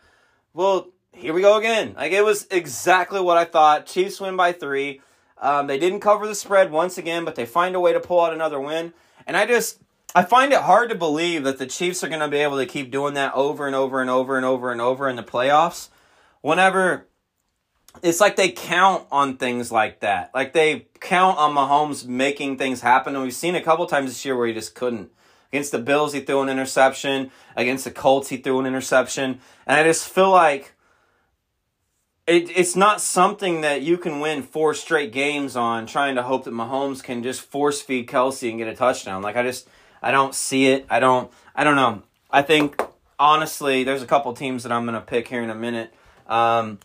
well, 0.54 0.88
here 1.12 1.32
we 1.32 1.40
go 1.40 1.56
again. 1.56 1.94
Like 1.96 2.12
it 2.12 2.24
was 2.24 2.46
exactly 2.50 3.20
what 3.20 3.38
I 3.38 3.44
thought. 3.44 3.86
Chiefs 3.86 4.20
win 4.20 4.36
by 4.36 4.52
three. 4.52 5.00
Um, 5.38 5.66
they 5.66 5.78
didn't 5.78 6.00
cover 6.00 6.26
the 6.26 6.34
spread 6.34 6.70
once 6.70 6.98
again, 6.98 7.24
but 7.24 7.34
they 7.34 7.46
find 7.46 7.74
a 7.74 7.80
way 7.80 7.92
to 7.92 8.00
pull 8.00 8.20
out 8.20 8.32
another 8.32 8.60
win. 8.60 8.92
And 9.26 9.36
I 9.36 9.44
just 9.44 9.80
I 10.14 10.22
find 10.24 10.52
it 10.52 10.60
hard 10.60 10.90
to 10.90 10.94
believe 10.94 11.44
that 11.44 11.58
the 11.58 11.66
Chiefs 11.66 12.04
are 12.04 12.08
going 12.08 12.20
to 12.20 12.28
be 12.28 12.38
able 12.38 12.58
to 12.58 12.66
keep 12.66 12.90
doing 12.90 13.14
that 13.14 13.32
over 13.34 13.66
and 13.66 13.74
over 13.74 14.00
and 14.00 14.10
over 14.10 14.36
and 14.36 14.44
over 14.44 14.70
and 14.70 14.80
over 14.80 15.08
in 15.08 15.16
the 15.16 15.22
playoffs. 15.22 15.88
Whenever 16.42 17.06
it's 18.02 18.20
like 18.20 18.36
they 18.36 18.50
count 18.50 19.06
on 19.10 19.36
things 19.36 19.70
like 19.70 20.00
that. 20.00 20.30
Like 20.34 20.52
they 20.52 20.86
count 21.00 21.38
on 21.38 21.54
Mahomes 21.54 22.06
making 22.06 22.56
things 22.56 22.80
happen. 22.80 23.14
And 23.14 23.22
we've 23.22 23.34
seen 23.34 23.54
a 23.54 23.62
couple 23.62 23.86
times 23.86 24.10
this 24.10 24.24
year 24.24 24.36
where 24.36 24.46
he 24.46 24.54
just 24.54 24.74
couldn't. 24.74 25.10
Against 25.52 25.72
the 25.72 25.78
Bills, 25.78 26.14
he 26.14 26.20
threw 26.20 26.40
an 26.40 26.48
interception. 26.48 27.30
Against 27.54 27.84
the 27.84 27.90
Colts, 27.90 28.30
he 28.30 28.38
threw 28.38 28.58
an 28.58 28.66
interception. 28.66 29.40
And 29.66 29.78
I 29.78 29.82
just 29.82 30.08
feel 30.08 30.30
like 30.30 30.72
it, 32.26 32.50
it's 32.56 32.74
not 32.74 33.02
something 33.02 33.60
that 33.60 33.82
you 33.82 33.98
can 33.98 34.20
win 34.20 34.42
four 34.42 34.72
straight 34.72 35.12
games 35.12 35.54
on 35.54 35.86
trying 35.86 36.14
to 36.14 36.22
hope 36.22 36.44
that 36.44 36.54
Mahomes 36.54 37.02
can 37.02 37.22
just 37.22 37.42
force 37.42 37.82
feed 37.82 38.08
Kelce 38.08 38.48
and 38.48 38.58
get 38.58 38.68
a 38.68 38.74
touchdown. 38.74 39.20
Like 39.20 39.36
I 39.36 39.42
just 39.42 39.68
I 40.02 40.10
don't 40.10 40.34
see 40.34 40.66
it. 40.66 40.86
I 40.90 41.00
don't 41.00 41.30
I 41.54 41.64
don't 41.64 41.76
know. 41.76 42.02
I 42.30 42.42
think 42.42 42.80
honestly 43.18 43.84
there's 43.84 44.02
a 44.02 44.06
couple 44.06 44.32
teams 44.34 44.62
that 44.64 44.72
I'm 44.72 44.84
gonna 44.84 45.00
pick 45.00 45.28
here 45.28 45.42
in 45.42 45.50
a 45.50 45.54
minute. 45.54 45.92
Um, 46.26 46.78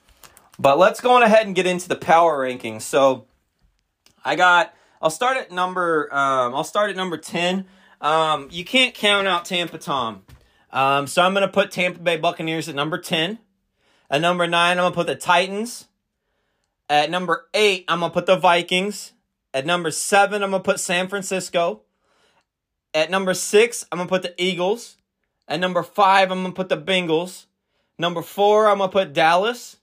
but 0.59 0.77
let's 0.77 1.01
go 1.01 1.13
on 1.13 1.23
ahead 1.23 1.45
and 1.45 1.55
get 1.55 1.65
into 1.65 1.87
the 1.87 1.95
power 1.95 2.39
rankings. 2.39 2.83
So 2.83 3.25
I 4.23 4.35
got 4.35 4.73
I'll 5.01 5.09
start 5.09 5.37
at 5.37 5.51
number 5.51 6.13
um, 6.13 6.53
I'll 6.55 6.63
start 6.63 6.89
at 6.89 6.95
number 6.95 7.17
10. 7.17 7.65
Um, 7.99 8.47
you 8.51 8.63
can't 8.63 8.93
count 8.93 9.27
out 9.27 9.45
Tampa 9.45 9.77
Tom. 9.77 10.23
Um, 10.71 11.07
so 11.07 11.21
I'm 11.21 11.33
to 11.33 11.47
put 11.47 11.71
Tampa 11.71 11.99
Bay 11.99 12.17
Buccaneers 12.17 12.69
at 12.69 12.75
number 12.75 12.97
10. 12.97 13.39
At 14.09 14.21
number 14.21 14.47
9, 14.47 14.79
I'm 14.79 14.91
to 14.91 14.95
put 14.95 15.07
the 15.07 15.15
Titans. 15.15 15.87
At 16.89 17.09
number 17.09 17.47
8, 17.53 17.85
I'm 17.87 18.01
to 18.01 18.09
put 18.09 18.25
the 18.25 18.37
Vikings. 18.37 19.13
At 19.53 19.65
number 19.65 19.91
7, 19.91 20.43
I'm 20.43 20.51
to 20.51 20.59
put 20.59 20.79
San 20.79 21.07
Francisco. 21.07 21.81
At 22.93 23.11
number 23.11 23.33
6, 23.33 23.85
I'm 23.91 23.97
going 23.97 24.07
to 24.07 24.11
put 24.11 24.23
the 24.23 24.41
Eagles. 24.41 24.97
At 25.47 25.59
number 25.59 25.83
5, 25.83 26.31
I'm 26.31 26.41
going 26.41 26.51
to 26.51 26.55
put 26.55 26.69
the 26.69 26.77
Bengals. 26.77 27.45
Number 27.97 28.21
4, 28.21 28.67
I'm 28.67 28.77
going 28.77 28.89
to 28.89 28.93
put 28.93 29.13
Dallas. 29.13 29.77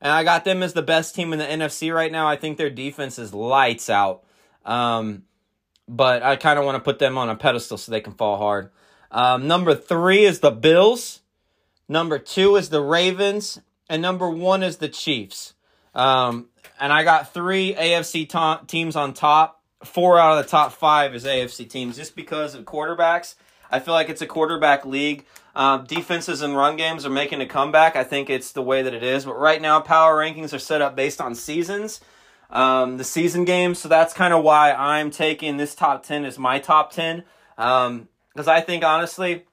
And 0.00 0.12
I 0.12 0.24
got 0.24 0.44
them 0.44 0.62
as 0.62 0.72
the 0.72 0.82
best 0.82 1.14
team 1.14 1.32
in 1.32 1.38
the 1.38 1.44
NFC 1.46 1.94
right 1.94 2.12
now. 2.12 2.28
I 2.28 2.36
think 2.36 2.58
their 2.58 2.70
defense 2.70 3.18
is 3.18 3.32
lights 3.32 3.88
out. 3.88 4.24
Um, 4.64 5.24
but 5.88 6.22
I 6.22 6.36
kind 6.36 6.58
of 6.58 6.64
want 6.64 6.76
to 6.76 6.80
put 6.80 6.98
them 6.98 7.16
on 7.18 7.30
a 7.30 7.36
pedestal 7.36 7.78
so 7.78 7.90
they 7.90 8.00
can 8.00 8.14
fall 8.14 8.36
hard. 8.36 8.70
Um, 9.10 9.46
number 9.46 9.74
three 9.74 10.24
is 10.24 10.40
the 10.40 10.50
Bills. 10.50 11.20
Number 11.88 12.18
two 12.18 12.56
is 12.56 12.70
the 12.70 12.82
Ravens. 12.82 13.60
And 13.88 14.02
number 14.02 14.28
one 14.28 14.62
is 14.62 14.78
the 14.78 14.88
Chiefs. 14.88 15.54
Um, 15.94 16.48
and 16.80 16.92
I 16.92 17.04
got 17.04 17.32
three 17.32 17.74
AFC 17.74 18.66
teams 18.66 18.96
on 18.96 19.14
top. 19.14 19.53
Four 19.84 20.18
out 20.18 20.38
of 20.38 20.44
the 20.44 20.50
top 20.50 20.72
five 20.72 21.14
is 21.14 21.24
AFC 21.24 21.68
teams 21.68 21.96
just 21.96 22.16
because 22.16 22.54
of 22.54 22.64
quarterbacks. 22.64 23.34
I 23.70 23.80
feel 23.80 23.94
like 23.94 24.08
it's 24.08 24.22
a 24.22 24.26
quarterback 24.26 24.84
league. 24.84 25.24
Um, 25.56 25.84
defenses 25.84 26.42
and 26.42 26.56
run 26.56 26.76
games 26.76 27.06
are 27.06 27.10
making 27.10 27.40
a 27.40 27.46
comeback. 27.46 27.96
I 27.96 28.04
think 28.04 28.28
it's 28.28 28.52
the 28.52 28.62
way 28.62 28.82
that 28.82 28.94
it 28.94 29.02
is. 29.02 29.24
But 29.24 29.38
right 29.38 29.60
now, 29.60 29.80
power 29.80 30.16
rankings 30.16 30.52
are 30.52 30.58
set 30.58 30.82
up 30.82 30.96
based 30.96 31.20
on 31.20 31.34
seasons, 31.34 32.00
um, 32.50 32.96
the 32.98 33.04
season 33.04 33.44
games. 33.44 33.78
So 33.78 33.88
that's 33.88 34.14
kind 34.14 34.34
of 34.34 34.42
why 34.42 34.72
I'm 34.72 35.10
taking 35.10 35.56
this 35.56 35.74
top 35.74 36.04
10 36.04 36.24
as 36.24 36.38
my 36.38 36.58
top 36.58 36.92
10. 36.92 37.24
Because 37.56 37.88
um, 37.88 38.08
I 38.36 38.60
think, 38.60 38.84
honestly, 38.84 39.44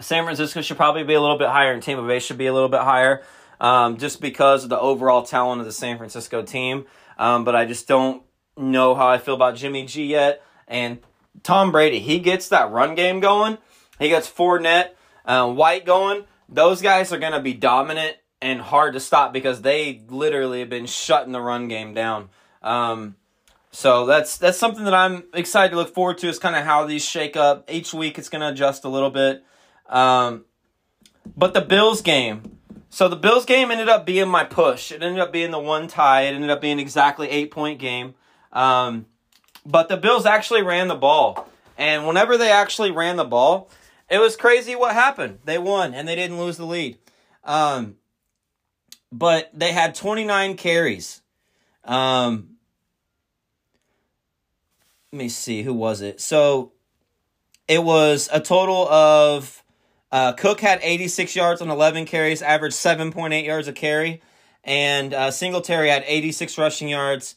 San 0.00 0.24
Francisco 0.24 0.62
should 0.62 0.76
probably 0.76 1.04
be 1.04 1.14
a 1.14 1.20
little 1.20 1.38
bit 1.38 1.48
higher 1.48 1.72
and 1.72 1.82
Tampa 1.82 2.06
Bay 2.06 2.18
should 2.18 2.38
be 2.38 2.46
a 2.46 2.52
little 2.52 2.68
bit 2.68 2.80
higher 2.80 3.22
um, 3.60 3.98
just 3.98 4.20
because 4.20 4.64
of 4.64 4.70
the 4.70 4.78
overall 4.78 5.22
talent 5.22 5.60
of 5.60 5.66
the 5.66 5.72
San 5.72 5.98
Francisco 5.98 6.42
team. 6.42 6.86
Um, 7.18 7.44
but 7.44 7.54
I 7.54 7.66
just 7.66 7.86
don't 7.86 8.22
know 8.60 8.94
how 8.94 9.08
I 9.08 9.18
feel 9.18 9.34
about 9.34 9.56
Jimmy 9.56 9.86
G 9.86 10.06
yet. 10.06 10.42
And 10.68 10.98
Tom 11.42 11.72
Brady, 11.72 11.98
he 11.98 12.18
gets 12.18 12.48
that 12.48 12.70
run 12.70 12.94
game 12.94 13.20
going. 13.20 13.58
He 13.98 14.08
gets 14.08 14.30
Fournette 14.30 14.90
uh, 15.24 15.50
White 15.52 15.84
going, 15.84 16.24
those 16.48 16.82
guys 16.82 17.12
are 17.12 17.18
going 17.18 17.32
to 17.32 17.40
be 17.40 17.54
dominant 17.54 18.16
and 18.42 18.60
hard 18.60 18.94
to 18.94 19.00
stop 19.00 19.32
because 19.32 19.62
they 19.62 20.02
literally 20.08 20.60
have 20.60 20.70
been 20.70 20.86
shutting 20.86 21.32
the 21.32 21.40
run 21.40 21.68
game 21.68 21.94
down. 21.94 22.30
Um, 22.62 23.16
so 23.70 24.06
that's 24.06 24.38
that's 24.38 24.58
something 24.58 24.84
that 24.84 24.94
I'm 24.94 25.24
excited 25.32 25.70
to 25.70 25.76
look 25.76 25.94
forward 25.94 26.18
to. 26.18 26.28
Is 26.28 26.40
kind 26.40 26.56
of 26.56 26.64
how 26.64 26.86
these 26.86 27.04
shake 27.04 27.36
up 27.36 27.70
each 27.70 27.94
week. 27.94 28.18
It's 28.18 28.28
going 28.28 28.40
to 28.40 28.48
adjust 28.48 28.84
a 28.84 28.88
little 28.88 29.10
bit. 29.10 29.44
Um, 29.88 30.44
but 31.36 31.54
the 31.54 31.60
Bills 31.60 32.02
game. 32.02 32.58
So 32.92 33.08
the 33.08 33.14
Bills 33.14 33.44
game 33.44 33.70
ended 33.70 33.88
up 33.88 34.04
being 34.04 34.28
my 34.28 34.42
push. 34.42 34.90
It 34.90 35.00
ended 35.00 35.20
up 35.20 35.32
being 35.32 35.52
the 35.52 35.60
one 35.60 35.86
tie. 35.86 36.22
It 36.22 36.34
ended 36.34 36.50
up 36.50 36.60
being 36.60 36.80
exactly 36.80 37.28
eight 37.28 37.52
point 37.52 37.78
game. 37.78 38.14
Um, 38.52 39.06
but 39.64 39.88
the 39.88 39.96
Bills 39.96 40.26
actually 40.26 40.62
ran 40.62 40.88
the 40.88 40.94
ball, 40.94 41.48
and 41.76 42.06
whenever 42.06 42.36
they 42.36 42.50
actually 42.50 42.90
ran 42.90 43.16
the 43.16 43.24
ball, 43.24 43.70
it 44.10 44.18
was 44.18 44.36
crazy 44.36 44.74
what 44.74 44.92
happened. 44.92 45.38
They 45.44 45.58
won 45.58 45.94
and 45.94 46.06
they 46.06 46.16
didn't 46.16 46.38
lose 46.38 46.56
the 46.56 46.66
lead. 46.66 46.98
Um, 47.44 47.96
but 49.12 49.50
they 49.54 49.72
had 49.72 49.94
29 49.94 50.56
carries. 50.56 51.22
Um, 51.84 52.56
let 55.12 55.18
me 55.18 55.28
see, 55.28 55.62
who 55.62 55.74
was 55.74 56.02
it? 56.02 56.20
So 56.20 56.72
it 57.68 57.82
was 57.82 58.28
a 58.32 58.40
total 58.40 58.88
of 58.88 59.62
uh, 60.12 60.32
Cook 60.32 60.60
had 60.60 60.80
86 60.82 61.36
yards 61.36 61.62
on 61.62 61.70
11 61.70 62.04
carries, 62.06 62.42
averaged 62.42 62.76
7.8 62.76 63.44
yards 63.44 63.68
a 63.68 63.72
carry, 63.72 64.22
and 64.64 65.14
uh, 65.14 65.30
Singletary 65.30 65.88
had 65.88 66.04
86 66.06 66.58
rushing 66.58 66.88
yards 66.88 67.36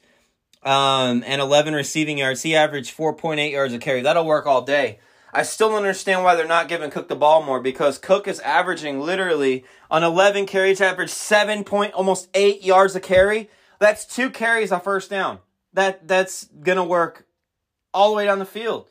um, 0.65 1.24
and 1.25 1.41
11 1.41 1.74
receiving 1.74 2.17
yards. 2.17 2.41
He 2.41 2.55
averaged 2.55 2.96
4.8 2.96 3.51
yards 3.51 3.74
a 3.74 3.79
carry. 3.79 4.01
That'll 4.01 4.25
work 4.25 4.46
all 4.46 4.62
day. 4.62 5.00
I 5.34 5.43
still 5.43 5.70
don't 5.70 5.77
understand 5.77 6.24
why 6.24 6.36
they're 6.36 6.48
not 6.48 6.67
giving 6.67 6.91
Cook 6.91 7.08
the 7.08 7.15
ball 7.15 7.41
more 7.41 7.60
because 7.60 7.98
Cook 7.98 8.27
is 8.27 8.39
averaging 8.41 9.01
literally 9.01 9.65
on 9.89 10.03
11 10.03 10.46
carries, 10.46 10.79
average 10.79 11.10
7 11.10 11.63
point, 11.63 11.93
almost 11.93 12.29
8 12.36 12.63
yards 12.63 12.96
a 12.96 13.00
carry. 13.00 13.50
That's 13.79 14.05
two 14.05 14.29
carries 14.29 14.72
a 14.72 14.79
first 14.79 15.10
down. 15.10 15.39
That 15.74 16.08
That's 16.08 16.46
to 16.63 16.84
work 16.84 17.25
all 17.93 18.12
the 18.12 18.15
way 18.15 18.25
down 18.25 18.39
the 18.39 18.46
field. 18.46 18.88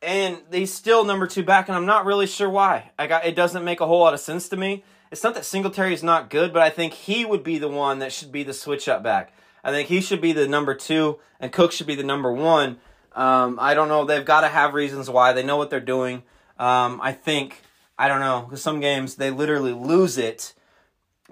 And 0.00 0.38
he's 0.50 0.72
still 0.72 1.04
number 1.04 1.26
two 1.26 1.42
back, 1.42 1.68
and 1.68 1.76
I'm 1.76 1.86
not 1.86 2.04
really 2.04 2.26
sure 2.26 2.48
why. 2.48 2.90
I 2.98 3.06
got 3.06 3.24
It 3.24 3.36
doesn't 3.36 3.64
make 3.64 3.80
a 3.80 3.86
whole 3.86 4.00
lot 4.00 4.14
of 4.14 4.20
sense 4.20 4.48
to 4.50 4.56
me. 4.56 4.84
It's 5.10 5.22
not 5.22 5.34
that 5.34 5.44
Singletary 5.44 5.94
is 5.94 6.02
not 6.02 6.30
good, 6.30 6.52
but 6.52 6.62
I 6.62 6.70
think 6.70 6.92
he 6.92 7.24
would 7.24 7.44
be 7.44 7.58
the 7.58 7.68
one 7.68 8.00
that 8.00 8.12
should 8.12 8.32
be 8.32 8.42
the 8.42 8.52
switch 8.52 8.88
up 8.88 9.02
back. 9.02 9.32
I 9.64 9.70
think 9.70 9.88
he 9.88 10.00
should 10.00 10.20
be 10.20 10.32
the 10.32 10.46
number 10.46 10.74
two, 10.74 11.18
and 11.40 11.50
Cook 11.50 11.72
should 11.72 11.86
be 11.86 11.94
the 11.94 12.04
number 12.04 12.30
one. 12.30 12.78
Um, 13.14 13.58
I 13.60 13.74
don't 13.74 13.88
know. 13.88 14.04
They've 14.04 14.24
got 14.24 14.42
to 14.42 14.48
have 14.48 14.74
reasons 14.74 15.08
why. 15.08 15.32
They 15.32 15.42
know 15.42 15.56
what 15.56 15.70
they're 15.70 15.80
doing. 15.80 16.22
Um, 16.58 17.00
I 17.02 17.12
think 17.12 17.62
I 17.98 18.08
don't 18.08 18.20
know 18.20 18.42
because 18.42 18.62
some 18.62 18.80
games 18.80 19.16
they 19.16 19.30
literally 19.30 19.72
lose 19.72 20.18
it 20.18 20.52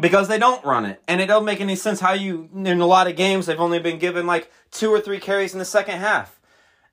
because 0.01 0.29
they 0.29 0.39
don't 0.39 0.65
run 0.65 0.87
it, 0.87 1.03
and 1.07 1.21
it 1.21 1.27
don't 1.27 1.45
make 1.45 1.61
any 1.61 1.77
sense 1.77 2.01
how 2.01 2.15
you 2.15 2.49
in 2.55 2.81
a 2.81 2.87
lot 2.87 3.07
of 3.07 3.17
games 3.17 3.47
they've 3.47 3.61
only 3.61 3.79
been 3.79 3.99
given 3.99 4.27
like 4.27 4.51
two 4.71 4.91
or 4.91 5.01
three 5.01 5.21
carries 5.21 5.53
in 5.53 5.59
the 5.59 5.65
second 5.65 5.99
half 5.99 6.41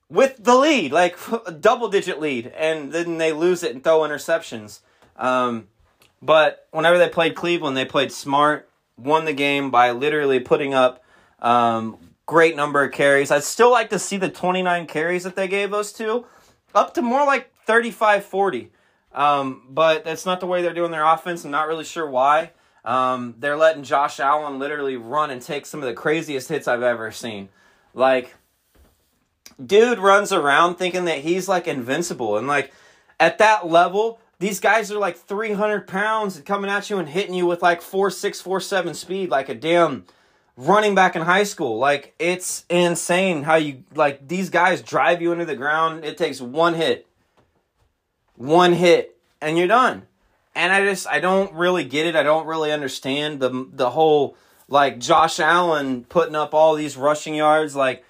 with 0.09 0.43
the 0.43 0.55
lead, 0.55 0.91
like 0.91 1.17
double 1.61 1.87
digit 1.87 2.19
lead, 2.19 2.47
and 2.57 2.91
then 2.91 3.17
they 3.17 3.31
lose 3.31 3.63
it 3.63 3.73
and 3.73 3.83
throw 3.83 3.99
interceptions. 3.99 4.81
Um, 5.15 5.67
but 6.21 6.67
whenever 6.71 6.97
they 6.97 7.09
played 7.09 7.35
Cleveland, 7.35 7.77
they 7.77 7.85
played 7.85 8.11
smart, 8.11 8.69
won 8.97 9.25
the 9.25 9.33
game 9.33 9.71
by 9.71 9.91
literally 9.91 10.39
putting 10.39 10.73
up 10.73 11.03
um, 11.41 11.97
great 12.25 12.55
number 12.55 12.83
of 12.83 12.91
carries. 12.91 13.31
I'd 13.31 13.43
still 13.43 13.71
like 13.71 13.89
to 13.89 13.99
see 13.99 14.17
the 14.17 14.29
29 14.29 14.87
carries 14.87 15.23
that 15.23 15.35
they 15.35 15.47
gave 15.47 15.71
those 15.71 15.91
two 15.91 16.25
up 16.73 16.93
to 16.93 17.01
more 17.01 17.25
like 17.25 17.53
35 17.65 18.25
40. 18.25 18.71
Um, 19.11 19.63
but 19.69 20.03
that's 20.03 20.25
not 20.25 20.39
the 20.39 20.45
way 20.45 20.61
they're 20.61 20.73
doing 20.73 20.91
their 20.91 21.05
offense. 21.05 21.43
I'm 21.43 21.51
not 21.51 21.67
really 21.67 21.83
sure 21.83 22.07
why. 22.07 22.51
Um, 22.85 23.35
they're 23.39 23.57
letting 23.57 23.83
Josh 23.83 24.19
Allen 24.19 24.59
literally 24.59 24.97
run 24.97 25.31
and 25.31 25.41
take 25.41 25.65
some 25.65 25.81
of 25.81 25.87
the 25.87 25.93
craziest 25.93 26.49
hits 26.49 26.67
I've 26.67 26.83
ever 26.83 27.11
seen. 27.11 27.49
Like, 27.93 28.35
dude 29.63 29.99
runs 29.99 30.31
around 30.31 30.75
thinking 30.75 31.05
that 31.05 31.19
he's 31.19 31.47
like 31.47 31.67
invincible. 31.67 32.37
And 32.37 32.47
like, 32.47 32.71
at 33.19 33.39
that 33.39 33.67
level, 33.67 34.19
these 34.39 34.59
guys 34.59 34.91
are 34.91 34.99
like 34.99 35.17
300 35.17 35.87
pounds 35.87 36.37
and 36.37 36.45
coming 36.45 36.69
at 36.69 36.89
you 36.89 36.97
and 36.97 37.09
hitting 37.09 37.33
you 37.33 37.45
with 37.45 37.61
like 37.61 37.81
4 37.81 38.09
6, 38.09 38.41
4 38.41 38.61
7 38.61 38.93
speed, 38.93 39.29
like 39.29 39.49
a 39.49 39.55
damn 39.55 40.05
running 40.59 40.93
back 40.93 41.15
in 41.15 41.21
high 41.21 41.43
school. 41.43 41.77
Like, 41.77 42.13
it's 42.19 42.65
insane 42.69 43.43
how 43.43 43.55
you, 43.55 43.83
like, 43.95 44.27
these 44.27 44.49
guys 44.49 44.81
drive 44.81 45.21
you 45.21 45.31
into 45.31 45.45
the 45.45 45.55
ground. 45.55 46.03
It 46.03 46.17
takes 46.17 46.41
one 46.41 46.73
hit, 46.73 47.07
one 48.35 48.73
hit, 48.73 49.17
and 49.41 49.57
you're 49.57 49.67
done. 49.67 50.03
And 50.53 50.73
I 50.73 50.83
just, 50.83 51.07
I 51.07 51.21
don't 51.21 51.53
really 51.53 51.85
get 51.85 52.05
it. 52.05 52.15
I 52.15 52.23
don't 52.23 52.45
really 52.45 52.73
understand 52.73 53.39
the, 53.39 53.67
the 53.71 53.91
whole, 53.91 54.35
like, 54.67 54.99
Josh 54.99 55.39
Allen 55.39 56.03
putting 56.03 56.35
up 56.35 56.53
all 56.53 56.75
these 56.75 56.97
rushing 56.97 57.35
yards. 57.35 57.73
Like, 57.73 58.03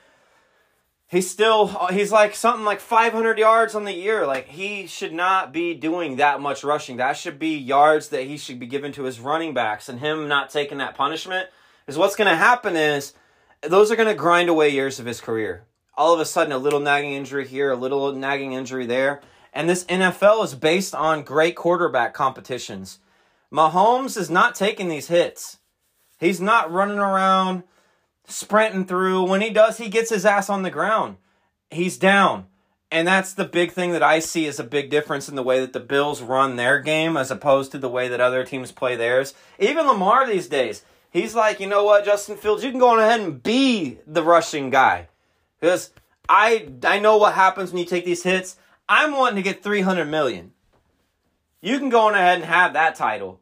he's 1.08 1.30
still 1.30 1.68
he's 1.92 2.12
like 2.12 2.36
something 2.36 2.64
like 2.64 2.80
500 2.80 3.40
yards 3.40 3.74
on 3.74 3.84
the 3.84 3.94
year 3.94 4.28
like 4.28 4.48
he 4.48 4.86
should 4.86 5.12
not 5.12 5.52
be 5.52 5.74
doing 5.74 6.18
that 6.18 6.40
much 6.40 6.64
rushing 6.64 6.98
that 6.98 7.18
should 7.18 7.40
be 7.40 7.58
yards 7.58 8.10
that 8.10 8.26
he 8.26 8.38
should 8.38 8.60
be 8.60 8.68
given 8.68 8.92
to 8.92 9.06
his 9.06 9.20
running 9.20 9.52
backs 9.52 9.90
and 9.90 10.02
him 10.02 10.28
not 10.28 10.52
taking 10.52 10.78
that 10.78 10.94
punishment 10.94 11.50
is 11.90 11.98
what's 11.98 12.16
going 12.16 12.30
to 12.30 12.36
happen 12.36 12.76
is 12.76 13.14
those 13.62 13.92
are 13.92 13.96
going 13.96 14.08
to 14.08 14.16
grind 14.16 14.50
away 14.50 14.70
years 14.70 15.00
of 15.00 15.06
his 15.06 15.22
career 15.22 15.66
all 15.96 16.14
of 16.14 16.20
a 16.20 16.26
sudden 16.26 16.54
a 16.54 16.58
little 16.58 16.80
nagging 16.80 17.14
injury 17.14 17.48
here 17.48 17.72
a 17.72 17.76
little 17.76 18.14
nagging 18.14 18.54
injury 18.54 18.86
there 18.86 19.22
and 19.52 19.68
this 19.68 19.84
NFL 19.86 20.44
is 20.46 20.56
based 20.56 20.96
on 20.96 21.24
great 21.24 21.56
quarterback 21.56 22.14
competitions 22.14 23.00
Mahomes 23.52 24.16
is 24.16 24.30
not 24.30 24.56
taking 24.56 24.88
these 24.88 25.08
hits 25.08 25.58
he's 26.20 26.40
not 26.40 26.72
running 26.72 27.00
around 27.00 27.64
sprinting 28.30 28.86
through. 28.86 29.24
When 29.24 29.42
he 29.42 29.50
does, 29.50 29.78
he 29.78 29.90
gets 29.90 30.10
his 30.10 30.26
ass 30.26 30.50
on 30.50 30.64
the 30.64 30.70
ground. 30.70 31.18
He's 31.70 31.98
down. 31.98 32.46
And 32.92 33.08
that's 33.08 33.34
the 33.34 33.46
big 33.46 33.72
thing 33.72 33.92
that 33.92 34.02
I 34.02 34.20
see 34.20 34.48
as 34.48 34.60
a 34.60 34.64
big 34.64 34.90
difference 34.90 35.30
in 35.30 35.36
the 35.36 35.44
way 35.44 35.60
that 35.60 35.74
the 35.74 35.80
Bills 35.80 36.24
run 36.24 36.56
their 36.56 36.80
game 36.80 37.18
as 37.18 37.30
opposed 37.30 37.72
to 37.72 37.78
the 37.78 37.90
way 37.90 38.08
that 38.08 38.22
other 38.22 38.44
teams 38.44 38.72
play 38.72 38.96
theirs. 38.96 39.36
Even 39.60 39.86
Lamar 39.86 40.26
these 40.26 40.48
days, 40.48 40.84
he's 41.10 41.36
like, 41.36 41.60
you 41.60 41.68
know 41.68 41.84
what, 41.84 42.06
Justin 42.06 42.38
Fields, 42.38 42.64
you 42.64 42.72
can 42.72 42.80
go 42.80 42.90
on 42.90 43.00
ahead 43.00 43.20
and 43.20 43.42
be 43.42 44.00
the 44.06 44.24
rushing 44.24 44.70
guy. 44.70 45.08
Because 45.60 45.92
I 46.28 46.70
I 46.84 47.00
know 47.00 47.18
what 47.18 47.34
happens 47.34 47.72
when 47.72 47.80
you 47.80 47.86
take 47.86 48.06
these 48.06 48.24
hits. 48.24 48.58
I'm 48.88 49.12
wanting 49.12 49.36
to 49.36 49.42
get 49.42 49.64
300 49.64 50.06
million. 50.06 50.52
You 51.62 51.78
can 51.78 51.90
go 51.90 52.08
on 52.08 52.16
ahead 52.16 52.38
and 52.38 52.46
have 52.46 52.74
that 52.74 52.96
title. 52.96 53.40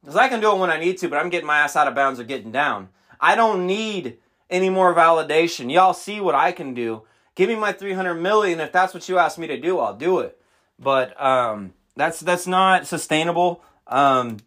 Because 0.00 0.16
I 0.16 0.28
can 0.28 0.40
do 0.40 0.52
it 0.52 0.58
when 0.58 0.70
I 0.70 0.78
need 0.78 0.98
to, 0.98 1.08
but 1.08 1.18
I'm 1.18 1.30
getting 1.30 1.46
my 1.46 1.60
ass 1.60 1.76
out 1.76 1.88
of 1.88 1.94
bounds 1.94 2.20
or 2.20 2.24
getting 2.24 2.52
down. 2.52 2.90
I 3.20 3.36
don't 3.36 3.66
need 3.66 4.18
any 4.50 4.68
more 4.68 4.94
validation. 4.94 5.72
Y'all 5.72 5.94
see 5.94 6.20
what 6.20 6.34
I 6.34 6.52
can 6.52 6.74
do. 6.74 7.04
Give 7.34 7.48
me 7.48 7.56
my 7.56 7.72
300 7.72 8.14
million. 8.14 8.60
If 8.60 8.72
that's 8.72 8.92
what 8.92 9.08
you 9.08 9.18
ask 9.18 9.38
me 9.38 9.46
to 9.46 9.58
do, 9.58 9.78
I'll 9.78 9.96
do 9.96 10.18
it. 10.18 10.38
But 10.78 11.20
um, 11.22 11.72
that's 11.96 12.20
that's 12.20 12.46
not 12.46 12.86
sustainable. 12.86 13.62
Um, 13.86 14.38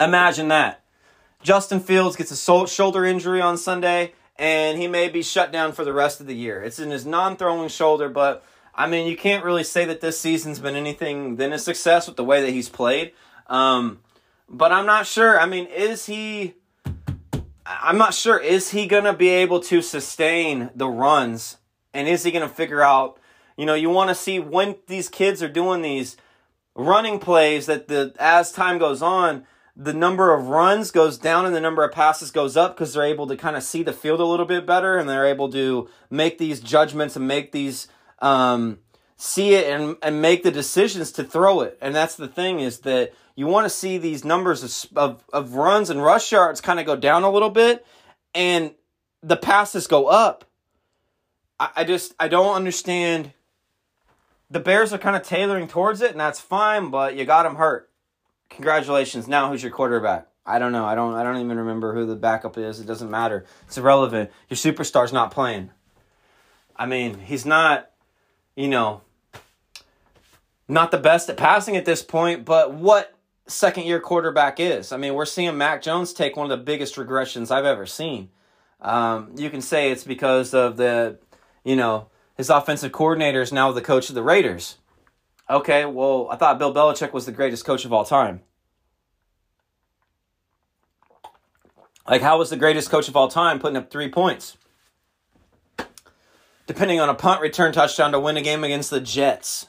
imagine 0.00 0.48
that. 0.48 0.82
Justin 1.42 1.80
Fields 1.80 2.16
gets 2.16 2.30
a 2.30 2.66
shoulder 2.66 3.04
injury 3.04 3.40
on 3.40 3.56
Sunday, 3.56 4.12
and 4.36 4.78
he 4.78 4.88
may 4.88 5.08
be 5.08 5.22
shut 5.22 5.52
down 5.52 5.72
for 5.72 5.84
the 5.84 5.92
rest 5.92 6.20
of 6.20 6.26
the 6.26 6.34
year. 6.34 6.62
It's 6.62 6.78
in 6.78 6.90
his 6.90 7.06
non-throwing 7.06 7.68
shoulder, 7.68 8.08
but 8.08 8.44
I 8.74 8.86
mean, 8.86 9.06
you 9.08 9.16
can't 9.16 9.44
really 9.44 9.64
say 9.64 9.84
that 9.84 10.00
this 10.00 10.20
season's 10.20 10.58
been 10.58 10.76
anything 10.76 11.36
than 11.36 11.52
a 11.52 11.58
success 11.58 12.06
with 12.06 12.16
the 12.16 12.24
way 12.24 12.40
that 12.42 12.50
he's 12.50 12.68
played. 12.68 13.12
Um, 13.48 14.00
but 14.48 14.72
I'm 14.72 14.86
not 14.86 15.06
sure. 15.06 15.38
I 15.38 15.46
mean, 15.46 15.66
is 15.66 16.06
he 16.06 16.54
I'm 17.68 17.98
not 17.98 18.14
sure. 18.14 18.38
Is 18.38 18.70
he 18.70 18.86
going 18.86 19.04
to 19.04 19.12
be 19.12 19.28
able 19.28 19.60
to 19.60 19.82
sustain 19.82 20.70
the 20.74 20.88
runs? 20.88 21.58
And 21.92 22.08
is 22.08 22.24
he 22.24 22.30
going 22.30 22.48
to 22.48 22.54
figure 22.54 22.82
out, 22.82 23.18
you 23.56 23.66
know, 23.66 23.74
you 23.74 23.90
want 23.90 24.08
to 24.08 24.14
see 24.14 24.38
when 24.38 24.76
these 24.86 25.08
kids 25.08 25.42
are 25.42 25.48
doing 25.48 25.82
these 25.82 26.16
running 26.74 27.18
plays 27.18 27.66
that 27.66 27.88
the 27.88 28.14
as 28.18 28.52
time 28.52 28.78
goes 28.78 29.02
on, 29.02 29.44
the 29.80 29.92
number 29.92 30.34
of 30.34 30.48
runs 30.48 30.90
goes 30.90 31.16
down 31.16 31.46
and 31.46 31.54
the 31.54 31.60
number 31.60 31.84
of 31.84 31.92
passes 31.92 32.32
goes 32.32 32.56
up 32.56 32.74
because 32.74 32.92
they're 32.92 33.04
able 33.04 33.28
to 33.28 33.36
kind 33.36 33.56
of 33.56 33.62
see 33.62 33.84
the 33.84 33.92
field 33.92 34.20
a 34.20 34.24
little 34.24 34.44
bit 34.44 34.66
better 34.66 34.98
and 34.98 35.08
they're 35.08 35.24
able 35.24 35.48
to 35.52 35.88
make 36.10 36.36
these 36.36 36.58
judgments 36.58 37.14
and 37.14 37.28
make 37.28 37.52
these 37.52 37.86
um, 38.18 38.80
see 39.16 39.54
it 39.54 39.70
and, 39.70 39.96
and 40.02 40.20
make 40.20 40.42
the 40.42 40.50
decisions 40.50 41.12
to 41.12 41.22
throw 41.22 41.60
it. 41.60 41.78
And 41.80 41.94
that's 41.94 42.16
the 42.16 42.26
thing 42.26 42.58
is 42.58 42.80
that 42.80 43.14
you 43.36 43.46
want 43.46 43.66
to 43.66 43.70
see 43.70 43.98
these 43.98 44.24
numbers 44.24 44.64
of, 44.64 44.98
of, 44.98 45.24
of 45.32 45.54
runs 45.54 45.90
and 45.90 46.02
rush 46.02 46.32
yards 46.32 46.60
kind 46.60 46.80
of 46.80 46.86
go 46.86 46.96
down 46.96 47.22
a 47.22 47.30
little 47.30 47.50
bit 47.50 47.86
and 48.34 48.74
the 49.22 49.36
passes 49.36 49.86
go 49.86 50.06
up. 50.06 50.44
I, 51.60 51.70
I 51.76 51.84
just, 51.84 52.16
I 52.18 52.26
don't 52.26 52.56
understand. 52.56 53.32
The 54.50 54.60
Bears 54.60 54.92
are 54.92 54.98
kind 54.98 55.14
of 55.14 55.22
tailoring 55.22 55.68
towards 55.68 56.00
it, 56.00 56.10
and 56.10 56.18
that's 56.18 56.40
fine, 56.40 56.90
but 56.90 57.14
you 57.14 57.24
got 57.24 57.44
them 57.44 57.56
hurt. 57.56 57.87
Congratulations. 58.50 59.28
Now, 59.28 59.50
who's 59.50 59.62
your 59.62 59.72
quarterback? 59.72 60.26
I 60.44 60.58
don't 60.58 60.72
know. 60.72 60.86
I 60.86 60.94
don't. 60.94 61.14
I 61.14 61.22
don't 61.22 61.36
even 61.36 61.58
remember 61.58 61.94
who 61.94 62.06
the 62.06 62.16
backup 62.16 62.56
is. 62.56 62.80
It 62.80 62.86
doesn't 62.86 63.10
matter. 63.10 63.44
It's 63.66 63.76
irrelevant. 63.76 64.30
Your 64.48 64.56
superstar's 64.56 65.12
not 65.12 65.30
playing. 65.30 65.70
I 66.74 66.86
mean, 66.86 67.18
he's 67.18 67.44
not. 67.44 67.90
You 68.56 68.68
know, 68.68 69.02
not 70.66 70.90
the 70.90 70.98
best 70.98 71.28
at 71.28 71.36
passing 71.36 71.76
at 71.76 71.84
this 71.84 72.02
point. 72.02 72.44
But 72.44 72.72
what 72.72 73.14
second 73.48 73.84
year 73.84 74.00
quarterback 74.00 74.60
is. 74.60 74.92
I 74.92 74.96
mean, 74.96 75.14
we're 75.14 75.24
seeing 75.24 75.56
Mac 75.58 75.82
Jones 75.82 76.12
take 76.12 76.36
one 76.36 76.50
of 76.50 76.56
the 76.56 76.64
biggest 76.64 76.96
regressions 76.96 77.50
I've 77.50 77.64
ever 77.64 77.86
seen. 77.86 78.30
Um, 78.80 79.32
you 79.36 79.50
can 79.50 79.60
say 79.60 79.90
it's 79.90 80.04
because 80.04 80.54
of 80.54 80.76
the, 80.76 81.18
you 81.64 81.74
know, 81.74 82.08
his 82.36 82.50
offensive 82.50 82.92
coordinator 82.92 83.40
is 83.40 83.52
now 83.52 83.72
the 83.72 83.80
coach 83.80 84.08
of 84.08 84.14
the 84.14 84.22
Raiders. 84.22 84.76
Okay, 85.50 85.84
well, 85.86 86.28
I 86.30 86.36
thought 86.36 86.58
Bill 86.58 86.74
Belichick 86.74 87.12
was 87.12 87.24
the 87.24 87.32
greatest 87.32 87.64
coach 87.64 87.84
of 87.84 87.92
all 87.92 88.04
time. 88.04 88.42
Like, 92.06 92.22
how 92.22 92.38
was 92.38 92.50
the 92.50 92.56
greatest 92.56 92.90
coach 92.90 93.08
of 93.08 93.16
all 93.16 93.28
time 93.28 93.58
putting 93.58 93.76
up 93.76 93.90
three 93.90 94.10
points? 94.10 94.56
Depending 96.66 97.00
on 97.00 97.08
a 97.08 97.14
punt 97.14 97.40
return 97.40 97.72
touchdown 97.72 98.12
to 98.12 98.20
win 98.20 98.36
a 98.36 98.42
game 98.42 98.62
against 98.62 98.90
the 98.90 99.00
Jets. 99.00 99.68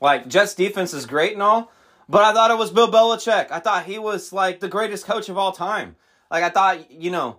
Like, 0.00 0.28
Jets 0.28 0.54
defense 0.54 0.92
is 0.92 1.06
great 1.06 1.34
and 1.34 1.42
all, 1.42 1.70
but 2.08 2.24
I 2.24 2.32
thought 2.32 2.50
it 2.50 2.58
was 2.58 2.70
Bill 2.70 2.90
Belichick. 2.90 3.50
I 3.50 3.60
thought 3.60 3.86
he 3.86 3.98
was 3.98 4.32
like 4.32 4.60
the 4.60 4.68
greatest 4.68 5.06
coach 5.06 5.28
of 5.28 5.38
all 5.38 5.52
time. 5.52 5.96
Like 6.30 6.42
I 6.42 6.50
thought, 6.50 6.90
you 6.90 7.10
know, 7.10 7.38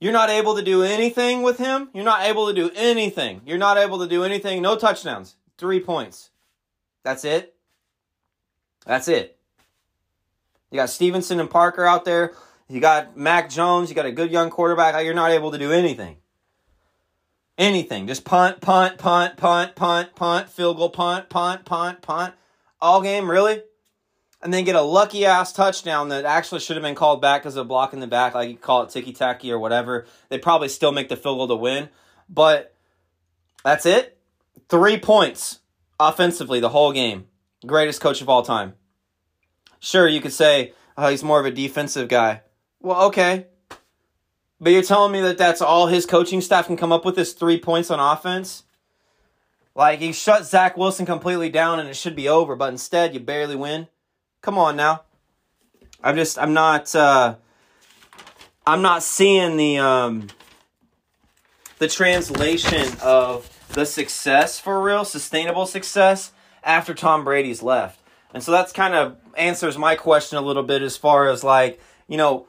you're 0.00 0.12
not 0.12 0.30
able 0.30 0.56
to 0.56 0.62
do 0.62 0.82
anything 0.82 1.42
with 1.42 1.58
him. 1.58 1.90
You're 1.92 2.04
not 2.04 2.22
able 2.22 2.46
to 2.46 2.54
do 2.54 2.70
anything. 2.74 3.40
You're 3.44 3.58
not 3.58 3.76
able 3.76 3.98
to 3.98 4.06
do 4.06 4.24
anything. 4.24 4.62
No 4.62 4.76
touchdowns. 4.76 5.36
Three 5.58 5.80
points. 5.80 6.30
That's 7.02 7.24
it. 7.24 7.54
That's 8.84 9.08
it. 9.08 9.38
You 10.70 10.76
got 10.76 10.90
Stevenson 10.90 11.40
and 11.40 11.50
Parker 11.50 11.84
out 11.84 12.04
there. 12.04 12.34
You 12.68 12.80
got 12.80 13.16
Mac 13.16 13.48
Jones. 13.48 13.88
You 13.88 13.94
got 13.94 14.06
a 14.06 14.12
good 14.12 14.30
young 14.30 14.50
quarterback. 14.50 15.02
You're 15.04 15.14
not 15.14 15.30
able 15.30 15.52
to 15.52 15.58
do 15.58 15.72
anything. 15.72 16.16
Anything. 17.56 18.06
Just 18.06 18.24
punt, 18.24 18.60
punt, 18.60 18.98
punt, 18.98 19.36
punt, 19.36 19.76
punt, 19.76 20.14
punt, 20.14 20.50
field 20.50 20.76
goal, 20.76 20.90
punt, 20.90 21.28
punt, 21.28 21.64
punt, 21.64 22.02
punt 22.02 22.34
all 22.80 23.02
game, 23.02 23.30
really? 23.30 23.62
And 24.42 24.52
then 24.52 24.64
get 24.64 24.76
a 24.76 24.82
lucky 24.82 25.24
ass 25.24 25.52
touchdown 25.52 26.10
that 26.10 26.24
actually 26.24 26.60
should 26.60 26.76
have 26.76 26.82
been 26.82 26.94
called 26.94 27.20
back 27.20 27.42
because 27.42 27.56
of 27.56 27.66
a 27.66 27.68
block 27.68 27.92
in 27.92 28.00
the 28.00 28.06
back, 28.06 28.34
like 28.34 28.50
you 28.50 28.56
call 28.56 28.82
it 28.82 28.90
ticky 28.90 29.12
tacky 29.12 29.50
or 29.50 29.58
whatever. 29.58 30.06
They 30.28 30.38
probably 30.38 30.68
still 30.68 30.92
make 30.92 31.08
the 31.08 31.16
field 31.16 31.38
goal 31.38 31.48
to 31.48 31.56
win. 31.56 31.88
But 32.28 32.74
that's 33.64 33.86
it. 33.86 34.15
Three 34.68 34.98
points 34.98 35.60
offensively 35.98 36.60
the 36.60 36.70
whole 36.70 36.92
game. 36.92 37.26
Greatest 37.64 38.00
coach 38.00 38.20
of 38.20 38.28
all 38.28 38.42
time. 38.42 38.74
Sure, 39.78 40.08
you 40.08 40.20
could 40.20 40.32
say 40.32 40.72
oh, 40.96 41.08
he's 41.08 41.22
more 41.22 41.40
of 41.40 41.46
a 41.46 41.50
defensive 41.50 42.08
guy. 42.08 42.42
Well, 42.80 43.06
okay. 43.06 43.46
But 44.60 44.72
you're 44.72 44.82
telling 44.82 45.12
me 45.12 45.20
that 45.22 45.38
that's 45.38 45.60
all 45.60 45.86
his 45.86 46.06
coaching 46.06 46.40
staff 46.40 46.66
can 46.66 46.76
come 46.76 46.92
up 46.92 47.04
with 47.04 47.18
is 47.18 47.32
three 47.32 47.60
points 47.60 47.90
on 47.90 48.00
offense? 48.00 48.64
Like 49.74 50.00
he 50.00 50.12
shut 50.12 50.46
Zach 50.46 50.76
Wilson 50.78 51.04
completely 51.04 51.50
down 51.50 51.78
and 51.78 51.88
it 51.88 51.96
should 51.96 52.16
be 52.16 52.28
over, 52.28 52.56
but 52.56 52.70
instead 52.70 53.12
you 53.12 53.20
barely 53.20 53.56
win. 53.56 53.88
Come 54.40 54.56
on 54.56 54.76
now. 54.76 55.02
I'm 56.02 56.16
just 56.16 56.38
I'm 56.38 56.54
not 56.54 56.94
uh 56.94 57.36
I'm 58.66 58.80
not 58.80 59.02
seeing 59.02 59.58
the 59.58 59.78
um 59.78 60.28
the 61.78 61.88
translation 61.88 62.86
of 63.02 63.50
the 63.76 63.84
success 63.84 64.58
for 64.58 64.82
real, 64.82 65.04
sustainable 65.04 65.66
success 65.66 66.32
after 66.64 66.94
Tom 66.94 67.24
Brady's 67.24 67.62
left. 67.62 68.00
And 68.32 68.42
so 68.42 68.50
that's 68.50 68.72
kind 68.72 68.94
of 68.94 69.18
answers 69.36 69.76
my 69.76 69.96
question 69.96 70.38
a 70.38 70.40
little 70.40 70.62
bit 70.62 70.80
as 70.80 70.96
far 70.96 71.28
as 71.28 71.44
like, 71.44 71.78
you 72.08 72.16
know, 72.16 72.48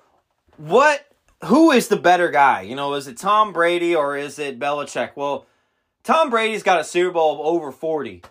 what 0.55 1.05
who 1.43 1.71
is 1.71 1.89
the 1.89 1.97
better 1.97 2.31
guy? 2.31 2.61
You 2.61 2.75
know, 2.77 2.93
is 2.93 3.09
it 3.09 3.17
Tom 3.17 3.51
Brady 3.51 3.93
or 3.93 4.15
is 4.15 4.39
it 4.39 4.57
Belichick? 4.57 5.11
Well, 5.17 5.45
Tom 6.01 6.29
Brady's 6.29 6.63
got 6.63 6.79
a 6.79 6.85
Super 6.85 7.11
Bowl 7.11 7.33
of 7.33 7.39
over 7.41 7.73
40. 7.73 8.23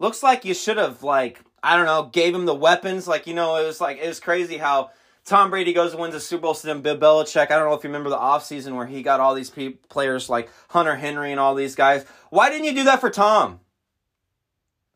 Looks 0.00 0.20
like 0.20 0.44
you 0.44 0.52
should 0.52 0.78
have 0.78 1.04
like, 1.04 1.40
I 1.62 1.76
don't 1.76 1.86
know, 1.86 2.10
gave 2.12 2.34
him 2.34 2.44
the 2.44 2.54
weapons. 2.56 3.06
Like, 3.06 3.28
you 3.28 3.34
know, 3.34 3.54
it 3.54 3.64
was 3.64 3.80
like 3.80 3.98
it 3.98 4.08
was 4.08 4.18
crazy 4.18 4.58
how 4.58 4.90
Tom 5.24 5.50
Brady 5.50 5.72
goes 5.72 5.92
and 5.92 6.00
wins 6.00 6.14
a 6.14 6.20
Super 6.20 6.42
Bowl 6.42 6.54
to 6.54 6.66
then 6.66 6.80
Bill 6.80 6.96
Belichick. 6.96 7.50
I 7.50 7.56
don't 7.56 7.68
know 7.68 7.74
if 7.74 7.84
you 7.84 7.90
remember 7.90 8.10
the 8.10 8.16
offseason 8.16 8.74
where 8.74 8.86
he 8.86 9.02
got 9.02 9.20
all 9.20 9.34
these 9.34 9.50
pe- 9.50 9.74
players 9.88 10.28
like 10.28 10.50
Hunter 10.68 10.96
Henry 10.96 11.30
and 11.30 11.38
all 11.38 11.54
these 11.54 11.74
guys. 11.74 12.04
Why 12.30 12.50
didn't 12.50 12.64
you 12.64 12.74
do 12.74 12.84
that 12.84 13.00
for 13.00 13.10
Tom? 13.10 13.60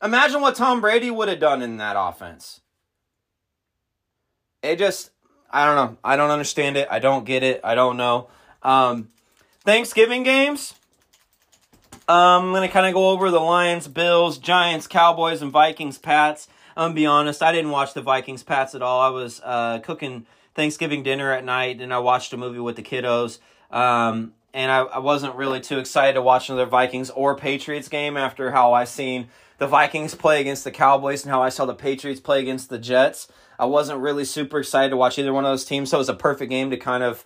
Imagine 0.03 0.41
what 0.41 0.57
Tom 0.57 0.81
Brady 0.81 1.11
would 1.11 1.29
have 1.29 1.41
done 1.41 1.63
in 1.63 1.77
that 1.77 1.97
offense. 1.99 2.61
It 4.63 4.77
just, 4.77 5.11
I 5.51 5.67
don't 5.67 5.77
know. 5.77 5.99
I 6.03 6.17
don't 6.17 6.31
understand 6.31 6.77
it. 6.77 6.89
I 6.91 6.99
don't 6.99 7.25
get 7.25 7.43
it. 7.43 7.61
I 7.63 7.75
don't 7.75 7.97
know. 7.97 8.29
Um, 8.63 9.09
Thanksgiving 9.65 10.23
games. 10.23 10.75
Um, 12.07 12.47
I'm 12.47 12.53
going 12.53 12.69
to 12.69 12.73
kind 12.73 12.87
of 12.87 12.93
go 12.93 13.11
over 13.11 13.31
the 13.31 13.41
Lions, 13.41 13.89
Bills, 13.89 14.37
Giants, 14.39 14.87
Cowboys, 14.87 15.41
and 15.41 15.51
Vikings, 15.51 15.97
Pats. 15.97 16.49
I'm 16.77 16.89
gonna 16.89 16.95
be 16.95 17.07
honest, 17.07 17.43
I 17.43 17.53
didn't 17.53 17.71
watch 17.71 17.95
the 17.95 18.03
Vikings 18.03 18.43
Pats 18.43 18.75
at 18.75 18.83
all. 18.83 19.01
I 19.01 19.09
was 19.09 19.41
uh, 19.45 19.79
cooking 19.81 20.27
Thanksgiving 20.55 21.03
dinner 21.03 21.33
at 21.33 21.45
night, 21.45 21.81
and 21.81 21.93
I 21.93 21.99
watched 21.99 22.33
a 22.33 22.37
movie 22.37 22.59
with 22.59 22.77
the 22.77 22.83
kiddos. 22.83 23.39
Um, 23.71 24.35
and 24.53 24.71
I, 24.71 24.81
I 24.83 24.99
wasn't 24.99 25.35
really 25.35 25.61
too 25.61 25.79
excited 25.79 26.15
to 26.15 26.23
watch 26.23 26.49
another 26.49 26.67
Vikings 26.67 27.11
or 27.11 27.37
Patriots 27.37 27.89
game 27.89 28.17
after 28.17 28.53
how 28.53 28.73
I 28.73 28.85
seen 28.85 29.29
the 29.59 29.67
Vikings 29.67 30.15
play 30.15 30.41
against 30.41 30.65
the 30.65 30.71
Cowboys 30.71 31.25
and 31.25 31.31
how 31.31 31.43
I 31.43 31.49
saw 31.49 31.65
the 31.65 31.75
Patriots 31.75 32.21
play 32.21 32.41
against 32.41 32.71
the 32.71 32.79
Jets. 32.79 33.29
I 33.59 33.67
wasn't 33.67 34.01
really 34.01 34.25
super 34.25 34.59
excited 34.61 34.91
to 34.91 34.97
watch 34.97 35.19
either 35.19 35.33
one 35.33 35.45
of 35.45 35.51
those 35.51 35.65
teams, 35.65 35.91
so 35.91 35.97
it 35.97 35.99
was 35.99 36.09
a 36.09 36.15
perfect 36.15 36.51
game 36.51 36.71
to 36.71 36.77
kind 36.77 37.03
of 37.03 37.25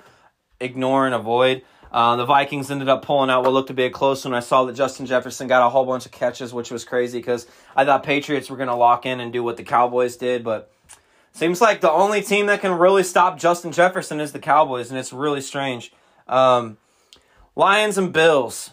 ignore 0.61 1.07
and 1.07 1.15
avoid. 1.15 1.63
Uh, 1.91 2.17
the 2.17 2.27
Vikings 2.27 2.71
ended 2.71 2.89
up 2.89 3.03
pulling 3.03 3.31
out 3.31 3.45
what 3.45 3.53
looked 3.53 3.69
to 3.69 3.75
be 3.75 3.85
a 3.85 3.91
close 3.91 4.25
one. 4.25 4.35
I 4.35 4.41
saw 4.41 4.65
that 4.65 4.75
Justin 4.75 5.07
Jefferson 5.07 5.49
got 5.49 5.67
a 5.67 5.71
whole 5.71 5.87
bunch 5.87 6.07
of 6.07 6.13
catches, 6.13 6.53
which 6.53 6.71
was 6.71 6.85
crazy 6.85 7.19
because 7.19 7.47
I 7.75 7.85
thought 7.85 8.03
Patriots 8.03 8.51
were 8.51 8.57
going 8.57 8.69
to 8.69 8.75
lock 8.75 9.07
in 9.07 9.21
and 9.21 9.33
do 9.33 9.43
what 9.43 9.57
the 9.57 9.63
Cowboys 9.63 10.17
did, 10.17 10.45
but 10.45 10.71
seems 11.33 11.61
like 11.61 11.81
the 11.81 11.91
only 11.91 12.23
team 12.23 12.47
that 12.47 12.61
can 12.61 12.73
really 12.73 13.03
stop 13.03 13.39
Justin 13.39 13.73
Jefferson 13.73 14.21
is 14.21 14.33
the 14.33 14.39
Cowboys, 14.39 14.91
and 14.91 14.99
it's 14.99 15.13
really 15.13 15.41
strange. 15.41 15.93
Um, 16.27 16.77
Lions 17.57 17.97
and 17.97 18.13
Bills. 18.13 18.71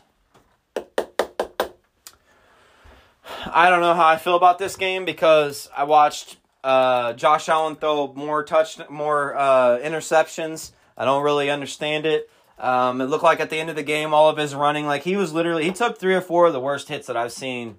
I 3.48 3.70
don't 3.70 3.82
know 3.82 3.94
how 3.94 4.08
I 4.08 4.18
feel 4.18 4.36
about 4.36 4.58
this 4.58 4.76
game 4.76 5.06
because 5.06 5.70
I 5.76 5.86
watched 5.86 6.38
uh, 6.64 7.14
Josh 7.14 7.48
Allen 7.48 7.76
throw 7.76 8.12
more 8.14 8.44
touch, 8.44 8.78
more 8.90 9.36
uh, 9.36 9.80
interceptions. 9.80 10.72
I 10.98 11.06
don't 11.06 11.24
really 11.24 11.50
understand 11.50 12.06
it. 12.06 12.30
Um, 12.58 13.02
it 13.02 13.06
looked 13.06 13.24
like 13.24 13.40
at 13.40 13.50
the 13.50 13.60
end 13.60 13.70
of 13.70 13.76
the 13.76 13.84
game, 13.84 14.14
all 14.14 14.30
of 14.30 14.38
his 14.38 14.56
running, 14.56 14.86
like 14.86 15.04
he 15.04 15.16
was 15.16 15.34
literally, 15.34 15.66
he 15.66 15.72
took 15.72 15.98
three 16.00 16.16
or 16.16 16.22
four 16.22 16.48
of 16.48 16.54
the 16.54 16.60
worst 16.60 16.88
hits 16.88 17.08
that 17.08 17.18
I've 17.18 17.34
seen. 17.34 17.78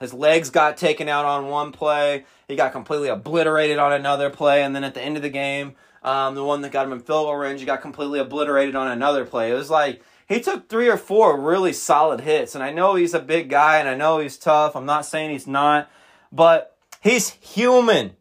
His 0.00 0.12
legs 0.12 0.50
got 0.50 0.76
taken 0.76 1.08
out 1.08 1.24
on 1.24 1.48
one 1.48 1.72
play. 1.72 2.24
He 2.48 2.56
got 2.56 2.72
completely 2.72 3.08
obliterated 3.08 3.78
on 3.78 3.92
another 3.92 4.28
play. 4.28 4.62
And 4.62 4.74
then 4.74 4.84
at 4.84 4.94
the 4.94 5.00
end 5.02 5.16
of 5.16 5.22
the 5.22 5.30
game, 5.30 5.74
um, 6.02 6.34
the 6.34 6.44
one 6.44 6.60
that 6.62 6.72
got 6.72 6.86
him 6.86 6.92
in 6.92 6.98
field 6.98 7.26
goal 7.26 7.36
range, 7.36 7.60
he 7.60 7.66
got 7.66 7.80
completely 7.80 8.18
obliterated 8.18 8.76
on 8.76 8.88
another 8.88 9.24
play. 9.24 9.50
It 9.50 9.54
was 9.54 9.70
like 9.70 10.02
he 10.28 10.40
took 10.40 10.68
three 10.68 10.88
or 10.88 10.96
four 10.96 11.40
really 11.40 11.72
solid 11.72 12.20
hits. 12.20 12.54
And 12.54 12.62
I 12.62 12.72
know 12.72 12.94
he's 12.94 13.14
a 13.14 13.20
big 13.20 13.48
guy 13.48 13.78
and 13.78 13.88
I 13.88 13.94
know 13.94 14.18
he's 14.18 14.36
tough. 14.36 14.76
I'm 14.76 14.86
not 14.86 15.06
saying 15.06 15.30
he's 15.30 15.46
not, 15.46 15.90
but 16.30 16.76
he's 17.00 17.30
human. 17.30 18.16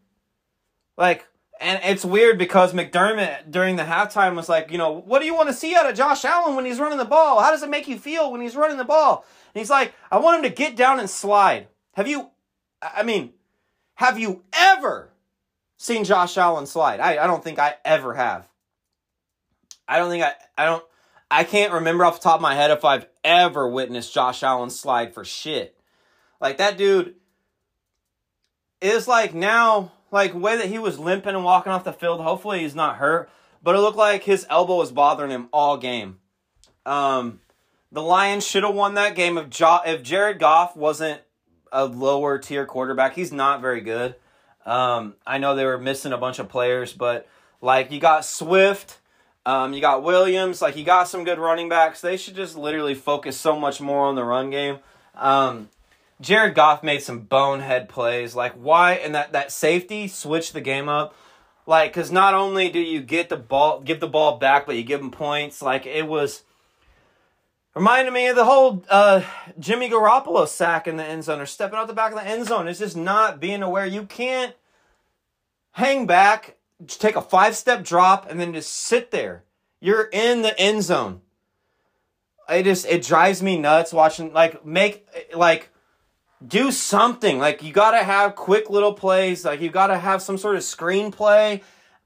Like, 0.97 1.27
and 1.59 1.79
it's 1.83 2.03
weird 2.03 2.37
because 2.37 2.73
McDermott 2.73 3.49
during 3.49 3.75
the 3.75 3.83
halftime 3.83 4.35
was 4.35 4.49
like, 4.49 4.71
you 4.71 4.77
know, 4.77 4.91
what 4.91 5.19
do 5.19 5.25
you 5.25 5.35
want 5.35 5.47
to 5.49 5.53
see 5.53 5.75
out 5.75 5.89
of 5.89 5.95
Josh 5.95 6.25
Allen 6.25 6.55
when 6.55 6.65
he's 6.65 6.79
running 6.79 6.97
the 6.97 7.05
ball? 7.05 7.41
How 7.41 7.51
does 7.51 7.63
it 7.63 7.69
make 7.69 7.87
you 7.87 7.97
feel 7.97 8.31
when 8.31 8.41
he's 8.41 8.55
running 8.55 8.77
the 8.77 8.83
ball? 8.83 9.25
And 9.53 9.59
he's 9.59 9.69
like, 9.69 9.93
I 10.11 10.19
want 10.19 10.37
him 10.37 10.51
to 10.51 10.55
get 10.55 10.75
down 10.75 10.99
and 10.99 11.09
slide. 11.09 11.67
Have 11.93 12.07
you, 12.07 12.29
I 12.81 13.03
mean, 13.03 13.33
have 13.95 14.19
you 14.19 14.43
ever 14.53 15.13
seen 15.77 16.03
Josh 16.03 16.37
Allen 16.37 16.65
slide? 16.65 16.99
I, 16.99 17.23
I 17.23 17.27
don't 17.27 17.43
think 17.43 17.57
I 17.57 17.75
ever 17.85 18.13
have. 18.13 18.47
I 19.87 19.97
don't 19.97 20.09
think 20.09 20.23
I, 20.23 20.33
I 20.57 20.65
don't, 20.65 20.83
I 21.31 21.43
can't 21.43 21.73
remember 21.73 22.03
off 22.03 22.19
the 22.19 22.23
top 22.23 22.35
of 22.35 22.41
my 22.41 22.55
head 22.55 22.71
if 22.71 22.83
I've 22.83 23.07
ever 23.23 23.67
witnessed 23.67 24.13
Josh 24.13 24.43
Allen 24.43 24.69
slide 24.69 25.13
for 25.13 25.23
shit. 25.23 25.77
Like 26.41 26.57
that 26.57 26.77
dude 26.77 27.15
is 28.81 29.07
like 29.07 29.33
now 29.33 29.93
like 30.15 30.33
way 30.33 30.55
that 30.55 30.69
he 30.69 30.79
was 30.79 30.97
limping 30.97 31.35
and 31.35 31.43
walking 31.43 31.73
off 31.73 31.83
the 31.83 31.91
field. 31.91 32.21
Hopefully 32.21 32.61
he's 32.61 32.73
not 32.73 32.95
hurt, 32.95 33.29
but 33.61 33.75
it 33.75 33.79
looked 33.79 33.97
like 33.97 34.23
his 34.23 34.47
elbow 34.49 34.77
was 34.77 34.93
bothering 34.93 35.29
him 35.29 35.49
all 35.51 35.75
game. 35.75 36.19
Um, 36.85 37.41
the 37.91 38.01
Lions 38.01 38.47
should 38.47 38.63
have 38.63 38.73
won 38.73 38.93
that 38.93 39.13
game 39.13 39.37
if 39.37 39.49
jo- 39.49 39.81
if 39.85 40.03
Jared 40.03 40.39
Goff 40.39 40.73
wasn't 40.77 41.19
a 41.69 41.83
lower 41.83 42.37
tier 42.37 42.65
quarterback. 42.65 43.13
He's 43.13 43.33
not 43.33 43.59
very 43.59 43.81
good. 43.81 44.15
Um, 44.65 45.15
I 45.27 45.37
know 45.37 45.53
they 45.53 45.65
were 45.65 45.77
missing 45.77 46.13
a 46.13 46.17
bunch 46.17 46.39
of 46.39 46.47
players, 46.47 46.93
but 46.93 47.27
like 47.59 47.91
you 47.91 47.99
got 47.99 48.23
Swift, 48.23 48.99
um, 49.45 49.73
you 49.73 49.81
got 49.81 50.01
Williams, 50.01 50.61
like 50.61 50.77
you 50.77 50.85
got 50.85 51.09
some 51.09 51.25
good 51.25 51.39
running 51.39 51.67
backs. 51.67 51.99
They 51.99 52.15
should 52.15 52.37
just 52.37 52.55
literally 52.55 52.95
focus 52.95 53.37
so 53.37 53.59
much 53.59 53.81
more 53.81 54.05
on 54.05 54.15
the 54.15 54.23
run 54.23 54.49
game. 54.49 54.79
Um, 55.13 55.67
Jared 56.21 56.55
Goff 56.55 56.83
made 56.83 57.01
some 57.01 57.21
bonehead 57.21 57.89
plays. 57.89 58.35
Like 58.35 58.53
why 58.53 58.93
and 58.93 59.15
that 59.15 59.33
that 59.33 59.51
safety 59.51 60.07
switched 60.07 60.53
the 60.53 60.61
game 60.61 60.89
up. 60.89 61.15
Like 61.65 61.93
cuz 61.93 62.11
not 62.11 62.33
only 62.33 62.69
do 62.69 62.79
you 62.79 63.01
get 63.01 63.29
the 63.29 63.37
ball 63.37 63.81
give 63.81 63.99
the 63.99 64.07
ball 64.07 64.37
back 64.37 64.65
but 64.65 64.75
you 64.75 64.83
give 64.83 65.01
them 65.01 65.11
points. 65.11 65.61
Like 65.61 65.85
it 65.85 66.07
was 66.07 66.43
reminded 67.75 68.13
me 68.13 68.27
of 68.27 68.35
the 68.35 68.45
whole 68.45 68.83
uh, 68.89 69.21
Jimmy 69.59 69.89
Garoppolo 69.89 70.47
sack 70.47 70.87
in 70.87 70.97
the 70.97 71.03
end 71.03 71.25
zone 71.25 71.41
or 71.41 71.45
stepping 71.45 71.77
out 71.77 71.87
the 71.87 71.93
back 71.93 72.11
of 72.11 72.17
the 72.17 72.27
end 72.27 72.47
zone. 72.47 72.67
It's 72.67 72.79
just 72.79 72.97
not 72.97 73.39
being 73.39 73.61
aware. 73.61 73.85
You 73.85 74.05
can't 74.05 74.55
hang 75.73 76.07
back, 76.07 76.55
take 76.87 77.17
a 77.17 77.21
five 77.21 77.55
step 77.55 77.83
drop 77.83 78.29
and 78.29 78.39
then 78.39 78.53
just 78.53 78.71
sit 78.71 79.11
there. 79.11 79.43
You're 79.81 80.09
in 80.11 80.41
the 80.41 80.57
end 80.59 80.83
zone. 80.83 81.21
It 82.49 82.63
just 82.63 82.85
it 82.85 83.03
drives 83.03 83.43
me 83.43 83.57
nuts 83.57 83.91
watching 83.91 84.31
like 84.31 84.65
make 84.65 85.07
like 85.35 85.69
do 86.45 86.71
something. 86.71 87.39
Like 87.39 87.63
you 87.63 87.71
got 87.71 87.91
to 87.91 88.03
have 88.03 88.35
quick 88.35 88.69
little 88.69 88.93
plays. 88.93 89.45
Like 89.45 89.61
you 89.61 89.69
got 89.69 89.87
to 89.87 89.97
have 89.97 90.21
some 90.21 90.37
sort 90.37 90.55
of 90.55 90.61
screenplay, 90.61 91.61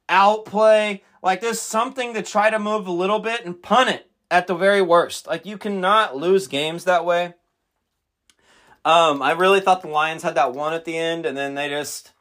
outplay. 0.07 1.03
Like 1.21 1.41
there's 1.41 1.61
something 1.61 2.13
to 2.13 2.21
try 2.21 2.49
to 2.49 2.59
move 2.59 2.87
a 2.87 2.91
little 2.91 3.19
bit 3.19 3.45
and 3.45 3.61
punt 3.61 3.89
it 3.89 4.09
at 4.31 4.47
the 4.47 4.55
very 4.55 4.81
worst. 4.81 5.27
Like 5.27 5.45
you 5.45 5.57
cannot 5.57 6.15
lose 6.15 6.47
games 6.47 6.85
that 6.85 7.05
way. 7.05 7.33
Um, 8.85 9.21
I 9.21 9.31
really 9.31 9.59
thought 9.59 9.81
the 9.81 9.89
Lions 9.89 10.23
had 10.23 10.35
that 10.35 10.53
one 10.53 10.73
at 10.73 10.85
the 10.85 10.97
end, 10.97 11.25
and 11.25 11.37
then 11.37 11.55
they 11.55 11.69
just. 11.69 12.11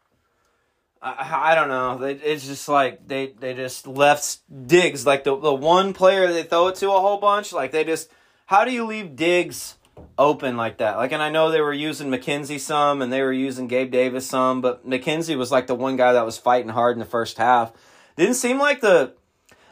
I, 1.00 1.54
don't 1.54 1.68
know. 1.68 2.02
It's 2.02 2.44
just 2.44 2.68
like 2.68 3.06
they, 3.06 3.28
they 3.28 3.54
just 3.54 3.86
left 3.86 4.40
Diggs 4.66 5.06
like 5.06 5.22
the 5.22 5.38
the 5.38 5.54
one 5.54 5.92
player 5.92 6.26
they 6.26 6.42
throw 6.42 6.66
it 6.66 6.74
to 6.76 6.88
a 6.88 7.00
whole 7.00 7.18
bunch. 7.18 7.52
Like 7.52 7.70
they 7.70 7.84
just 7.84 8.10
how 8.46 8.64
do 8.64 8.72
you 8.72 8.84
leave 8.84 9.14
Diggs 9.14 9.76
open 10.18 10.56
like 10.56 10.78
that. 10.78 10.96
Like, 10.96 11.12
and 11.12 11.22
I 11.22 11.30
know 11.30 11.50
they 11.50 11.61
were 11.61 11.72
using 11.72 12.08
McKenzie 12.08 12.61
some 12.61 13.02
and 13.02 13.12
they 13.12 13.22
were 13.22 13.32
using 13.32 13.68
Gabe 13.68 13.90
Davis 13.90 14.26
some, 14.26 14.61
but 14.61 14.88
McKenzie 14.88 15.37
was 15.37 15.50
like 15.50 15.66
the 15.66 15.74
one 15.74 15.96
guy 15.96 16.12
that 16.12 16.24
was 16.24 16.38
fighting 16.38 16.70
hard 16.70 16.94
in 16.94 16.98
the 16.98 17.04
first 17.04 17.38
half. 17.38 17.72
Didn't 18.16 18.34
seem 18.34 18.58
like 18.58 18.80
the, 18.80 19.14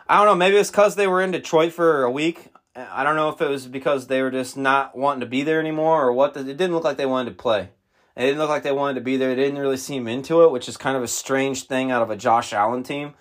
I 0.09 0.19
don't 0.19 0.27
know, 0.27 0.35
maybe 0.35 0.57
it's 0.57 0.71
because 0.71 0.97
they 0.97 1.07
were 1.07 1.23
in 1.23 1.31
Detroit 1.31 1.73
for 1.73 2.03
a 2.03 2.11
week. 2.11 2.49
I 2.75 3.05
don't 3.05 3.17
know 3.17 3.31
if 3.31 3.41
it 3.41 3.49
was 3.49 3.67
because 3.67 4.07
they 4.07 4.23
were 4.23 4.31
just 4.31 4.57
not 4.57 4.97
wanting 4.97 5.21
to 5.21 5.27
be 5.27 5.43
there 5.43 5.61
anymore 5.61 6.05
or 6.05 6.13
what. 6.13 6.37
It 6.37 6.45
didn't 6.45 6.73
look 6.73 6.85
like 6.85 6.99
they 6.99 7.07
wanted 7.07 7.31
to 7.31 7.37
play. 7.37 7.71
It 8.17 8.23
didn't 8.23 8.39
look 8.39 8.49
like 8.49 8.63
they 8.63 8.73
wanted 8.73 8.95
to 8.95 9.01
be 9.01 9.17
there. 9.17 9.35
They 9.35 9.45
didn't 9.45 9.59
really 9.59 9.77
seem 9.77 10.07
into 10.09 10.43
it, 10.43 10.51
which 10.51 10.69
is 10.69 10.77
kind 10.77 10.97
of 10.97 11.03
a 11.03 11.09
strange 11.09 11.65
thing 11.65 11.91
out 11.91 12.03
of 12.03 12.11
a 12.11 12.17
Josh 12.17 12.53
Allen 12.53 12.83
team. 12.83 13.15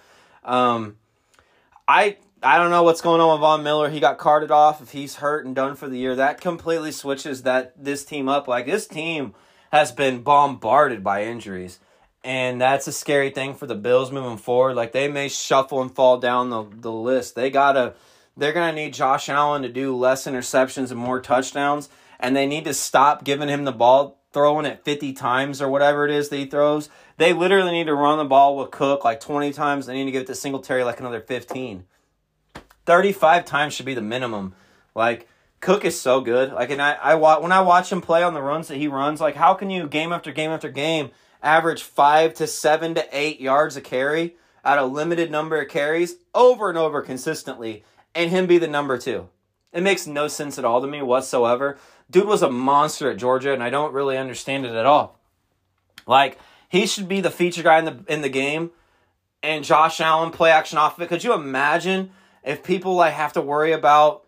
Um, 0.43 0.97
I 1.87 2.17
I 2.45 2.59
don't 2.59 2.69
know 2.69 2.83
what's 2.83 3.01
going 3.01 3.21
on 3.21 3.31
with 3.31 3.41
Von 3.41 3.63
Miller. 3.63 3.89
He 3.89 3.99
got 3.99 4.19
carted 4.19 4.51
off. 4.51 4.79
If 4.79 4.91
he's 4.91 5.15
hurt 5.15 5.47
and 5.47 5.55
done 5.55 5.75
for 5.75 5.89
the 5.89 5.97
year, 5.97 6.15
that 6.15 6.39
completely 6.39 6.91
switches 6.91 7.41
that 7.41 7.73
this 7.83 8.05
team 8.05 8.29
up. 8.29 8.47
Like 8.47 8.67
this 8.67 8.85
team 8.85 9.33
has 9.71 9.91
been 9.91 10.21
bombarded 10.21 11.03
by 11.03 11.23
injuries, 11.23 11.79
and 12.23 12.61
that's 12.61 12.85
a 12.85 12.91
scary 12.91 13.31
thing 13.31 13.55
for 13.55 13.65
the 13.65 13.73
Bills 13.73 14.11
moving 14.11 14.37
forward. 14.37 14.75
Like 14.75 14.91
they 14.91 15.07
may 15.07 15.27
shuffle 15.27 15.81
and 15.81 15.93
fall 15.93 16.19
down 16.19 16.51
the 16.51 16.65
the 16.69 16.91
list. 16.91 17.33
They 17.33 17.49
gotta. 17.49 17.95
They're 18.37 18.53
gonna 18.53 18.73
need 18.73 18.93
Josh 18.93 19.27
Allen 19.27 19.63
to 19.63 19.69
do 19.69 19.95
less 19.95 20.27
interceptions 20.27 20.91
and 20.91 20.99
more 20.99 21.19
touchdowns, 21.19 21.89
and 22.19 22.35
they 22.35 22.45
need 22.45 22.65
to 22.65 22.75
stop 22.75 23.23
giving 23.23 23.49
him 23.49 23.65
the 23.65 23.71
ball 23.71 24.21
throwing 24.33 24.67
it 24.67 24.83
50 24.83 25.13
times 25.13 25.63
or 25.63 25.69
whatever 25.69 26.05
it 26.05 26.11
is 26.11 26.29
that 26.29 26.37
he 26.37 26.45
throws. 26.45 26.89
They 27.17 27.33
literally 27.33 27.71
need 27.71 27.87
to 27.87 27.95
run 27.95 28.19
the 28.19 28.25
ball 28.25 28.55
with 28.55 28.69
Cook 28.69 29.03
like 29.03 29.19
20 29.19 29.51
times. 29.51 29.87
They 29.87 29.93
need 29.93 30.05
to 30.05 30.11
give 30.11 30.23
it 30.23 30.27
to 30.27 30.35
Singletary 30.35 30.83
like 30.83 30.99
another 30.99 31.21
15. 31.21 31.85
35 32.85 33.45
times 33.45 33.73
should 33.73 33.85
be 33.85 33.93
the 33.93 34.01
minimum. 34.01 34.53
Like 34.93 35.27
Cook 35.59 35.85
is 35.85 35.99
so 35.99 36.21
good. 36.21 36.51
Like 36.53 36.69
and 36.69 36.81
I 36.81 36.93
I 36.93 37.15
when 37.15 37.51
I 37.51 37.61
watch 37.61 37.91
him 37.91 38.01
play 38.01 38.23
on 38.23 38.33
the 38.33 38.41
runs 38.41 38.67
that 38.67 38.77
he 38.77 38.87
runs, 38.87 39.19
like 39.19 39.35
how 39.35 39.53
can 39.53 39.69
you 39.69 39.87
game 39.87 40.13
after 40.13 40.31
game 40.31 40.51
after 40.51 40.69
game 40.69 41.11
average 41.41 41.83
five 41.83 42.33
to 42.35 42.47
seven 42.47 42.95
to 42.95 43.07
eight 43.11 43.39
yards 43.39 43.75
a 43.75 43.81
carry 43.81 44.35
at 44.63 44.79
a 44.79 44.85
limited 44.85 45.29
number 45.29 45.61
of 45.61 45.69
carries 45.69 46.15
over 46.33 46.69
and 46.69 46.77
over 46.77 47.01
consistently, 47.01 47.83
and 48.13 48.31
him 48.31 48.47
be 48.47 48.57
the 48.57 48.67
number 48.67 48.97
two. 48.97 49.29
It 49.71 49.83
makes 49.83 50.07
no 50.07 50.27
sense 50.27 50.57
at 50.57 50.65
all 50.65 50.81
to 50.81 50.87
me 50.87 51.01
whatsoever. 51.01 51.77
Dude 52.09 52.27
was 52.27 52.41
a 52.41 52.49
monster 52.49 53.11
at 53.11 53.17
Georgia, 53.17 53.53
and 53.53 53.61
I 53.61 53.69
don't 53.69 53.93
really 53.93 54.17
understand 54.17 54.65
it 54.65 54.73
at 54.73 54.85
all. 54.85 55.19
Like 56.07 56.39
he 56.69 56.87
should 56.87 57.07
be 57.07 57.21
the 57.21 57.31
feature 57.31 57.63
guy 57.63 57.79
in 57.79 57.85
the 57.85 58.03
in 58.07 58.21
the 58.21 58.29
game, 58.29 58.71
and 59.43 59.63
Josh 59.63 59.99
Allen 59.99 60.31
play 60.31 60.51
action 60.51 60.77
off 60.77 60.97
of 60.97 61.03
it. 61.03 61.09
Could 61.09 61.23
you 61.23 61.33
imagine 61.33 62.11
if 62.45 62.63
people 62.63 62.95
like 62.95 63.13
have 63.13 63.33
to 63.33 63.41
worry 63.41 63.71
about 63.71 64.23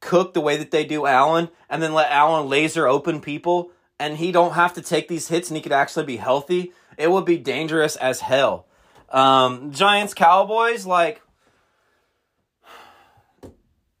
Cook 0.00 0.34
the 0.34 0.40
way 0.40 0.58
that 0.58 0.70
they 0.70 0.84
do 0.84 1.06
Allen, 1.06 1.48
and 1.70 1.82
then 1.82 1.94
let 1.94 2.10
Allen 2.10 2.48
laser 2.48 2.86
open 2.86 3.20
people, 3.20 3.70
and 3.98 4.18
he 4.18 4.32
don't 4.32 4.52
have 4.52 4.74
to 4.74 4.82
take 4.82 5.08
these 5.08 5.28
hits, 5.28 5.48
and 5.48 5.56
he 5.56 5.62
could 5.62 5.72
actually 5.72 6.04
be 6.04 6.18
healthy? 6.18 6.72
It 6.98 7.10
would 7.10 7.24
be 7.24 7.38
dangerous 7.38 7.96
as 7.96 8.20
hell. 8.20 8.66
Um, 9.08 9.72
Giants 9.72 10.12
Cowboys 10.12 10.84
like 10.84 11.22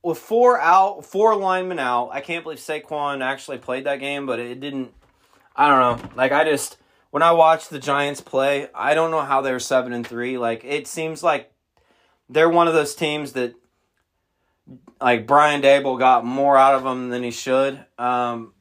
with 0.02 0.18
four 0.18 0.60
out, 0.60 1.06
four 1.06 1.34
linemen 1.34 1.78
out. 1.78 2.10
I 2.12 2.20
can't 2.20 2.44
believe 2.44 2.58
Saquon 2.58 3.22
actually 3.22 3.58
played 3.58 3.84
that 3.84 4.00
game, 4.00 4.26
but 4.26 4.38
it 4.38 4.60
didn't. 4.60 4.92
I 5.56 5.68
don't 5.68 6.02
know. 6.02 6.10
Like 6.14 6.32
I 6.32 6.44
just 6.44 6.76
when 7.10 7.22
I 7.22 7.32
watched 7.32 7.70
the 7.70 7.78
Giants 7.78 8.20
play, 8.20 8.68
I 8.74 8.94
don't 8.94 9.10
know 9.10 9.22
how 9.22 9.40
they're 9.40 9.58
seven 9.58 9.92
and 9.92 10.06
three. 10.06 10.36
Like 10.36 10.64
it 10.64 10.86
seems 10.86 11.22
like 11.22 11.50
they're 12.28 12.48
one 12.48 12.68
of 12.68 12.74
those 12.74 12.94
teams 12.94 13.32
that 13.32 13.54
like 15.00 15.26
Brian 15.26 15.62
Daboll 15.62 15.98
got 15.98 16.24
more 16.24 16.56
out 16.56 16.74
of 16.74 16.82
them 16.82 17.10
than 17.10 17.22
he 17.22 17.30
should, 17.30 17.84
um, 17.98 18.52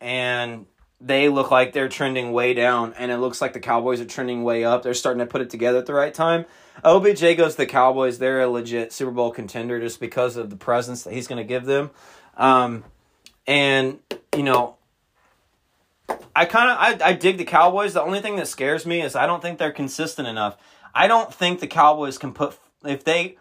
and 0.00 0.66
they 1.00 1.28
look 1.28 1.50
like 1.50 1.72
they're 1.72 1.88
trending 1.88 2.32
way 2.32 2.54
down, 2.54 2.94
and 2.94 3.10
it 3.10 3.18
looks 3.18 3.40
like 3.40 3.52
the 3.52 3.60
Cowboys 3.60 4.00
are 4.00 4.06
trending 4.06 4.42
way 4.42 4.64
up. 4.64 4.82
They're 4.82 4.94
starting 4.94 5.20
to 5.20 5.26
put 5.26 5.40
it 5.40 5.50
together 5.50 5.78
at 5.78 5.86
the 5.86 5.94
right 5.94 6.12
time. 6.12 6.46
OBJ 6.84 7.36
goes 7.36 7.52
to 7.52 7.58
the 7.58 7.66
Cowboys. 7.66 8.18
They're 8.18 8.40
a 8.40 8.48
legit 8.48 8.92
Super 8.92 9.10
Bowl 9.10 9.30
contender 9.30 9.80
just 9.80 10.00
because 10.00 10.36
of 10.36 10.50
the 10.50 10.56
presence 10.56 11.02
that 11.04 11.12
he's 11.12 11.26
going 11.26 11.38
to 11.38 11.44
give 11.44 11.66
them. 11.66 11.90
Um, 12.36 12.84
and, 13.46 13.98
you 14.34 14.42
know, 14.42 14.76
I 16.34 16.44
kind 16.44 16.70
of 16.70 17.02
I, 17.02 17.10
I 17.10 17.12
dig 17.12 17.38
the 17.38 17.44
Cowboys. 17.44 17.92
The 17.92 18.02
only 18.02 18.20
thing 18.20 18.36
that 18.36 18.48
scares 18.48 18.86
me 18.86 19.02
is 19.02 19.14
I 19.14 19.26
don't 19.26 19.42
think 19.42 19.58
they're 19.58 19.72
consistent 19.72 20.26
enough. 20.28 20.56
I 20.94 21.06
don't 21.06 21.32
think 21.32 21.60
the 21.60 21.66
Cowboys 21.66 22.18
can 22.18 22.32
put 22.32 22.58
if 22.84 23.04
they 23.04 23.36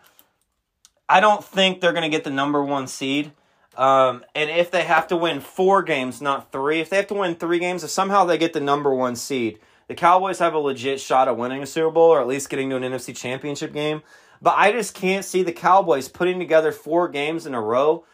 I 1.07 1.19
don't 1.19 1.43
think 1.43 1.81
they're 1.81 1.93
going 1.93 2.03
to 2.03 2.09
get 2.09 2.23
the 2.23 2.29
number 2.29 2.63
1 2.63 2.87
seed. 2.87 3.31
Um, 3.75 4.23
and 4.35 4.49
if 4.49 4.69
they 4.69 4.83
have 4.83 5.07
to 5.07 5.17
win 5.17 5.39
4 5.39 5.81
games, 5.81 6.21
not 6.21 6.51
3, 6.51 6.81
if 6.81 6.89
they 6.89 6.97
have 6.97 7.07
to 7.07 7.15
win 7.15 7.35
3 7.35 7.59
games, 7.59 7.83
if 7.83 7.89
somehow 7.89 8.25
they 8.25 8.37
get 8.37 8.53
the 8.53 8.59
number 8.59 8.93
1 8.93 9.15
seed, 9.15 9.57
the 9.87 9.95
Cowboys 9.95 10.37
have 10.37 10.53
a 10.53 10.59
legit 10.59 10.99
shot 10.99 11.27
at 11.27 11.35
winning 11.35 11.63
a 11.63 11.65
Super 11.65 11.89
Bowl 11.89 12.11
or 12.11 12.21
at 12.21 12.27
least 12.27 12.49
getting 12.49 12.69
to 12.69 12.75
an 12.75 12.83
NFC 12.83 13.15
championship 13.15 13.73
game. 13.73 14.03
But 14.39 14.55
I 14.57 14.71
just 14.71 14.93
can't 14.93 15.25
see 15.25 15.41
the 15.41 15.51
Cowboys 15.51 16.07
putting 16.07 16.37
together 16.37 16.71
four 16.71 17.07
games 17.07 17.47
in 17.47 17.55
a 17.55 17.61
row 17.61 18.05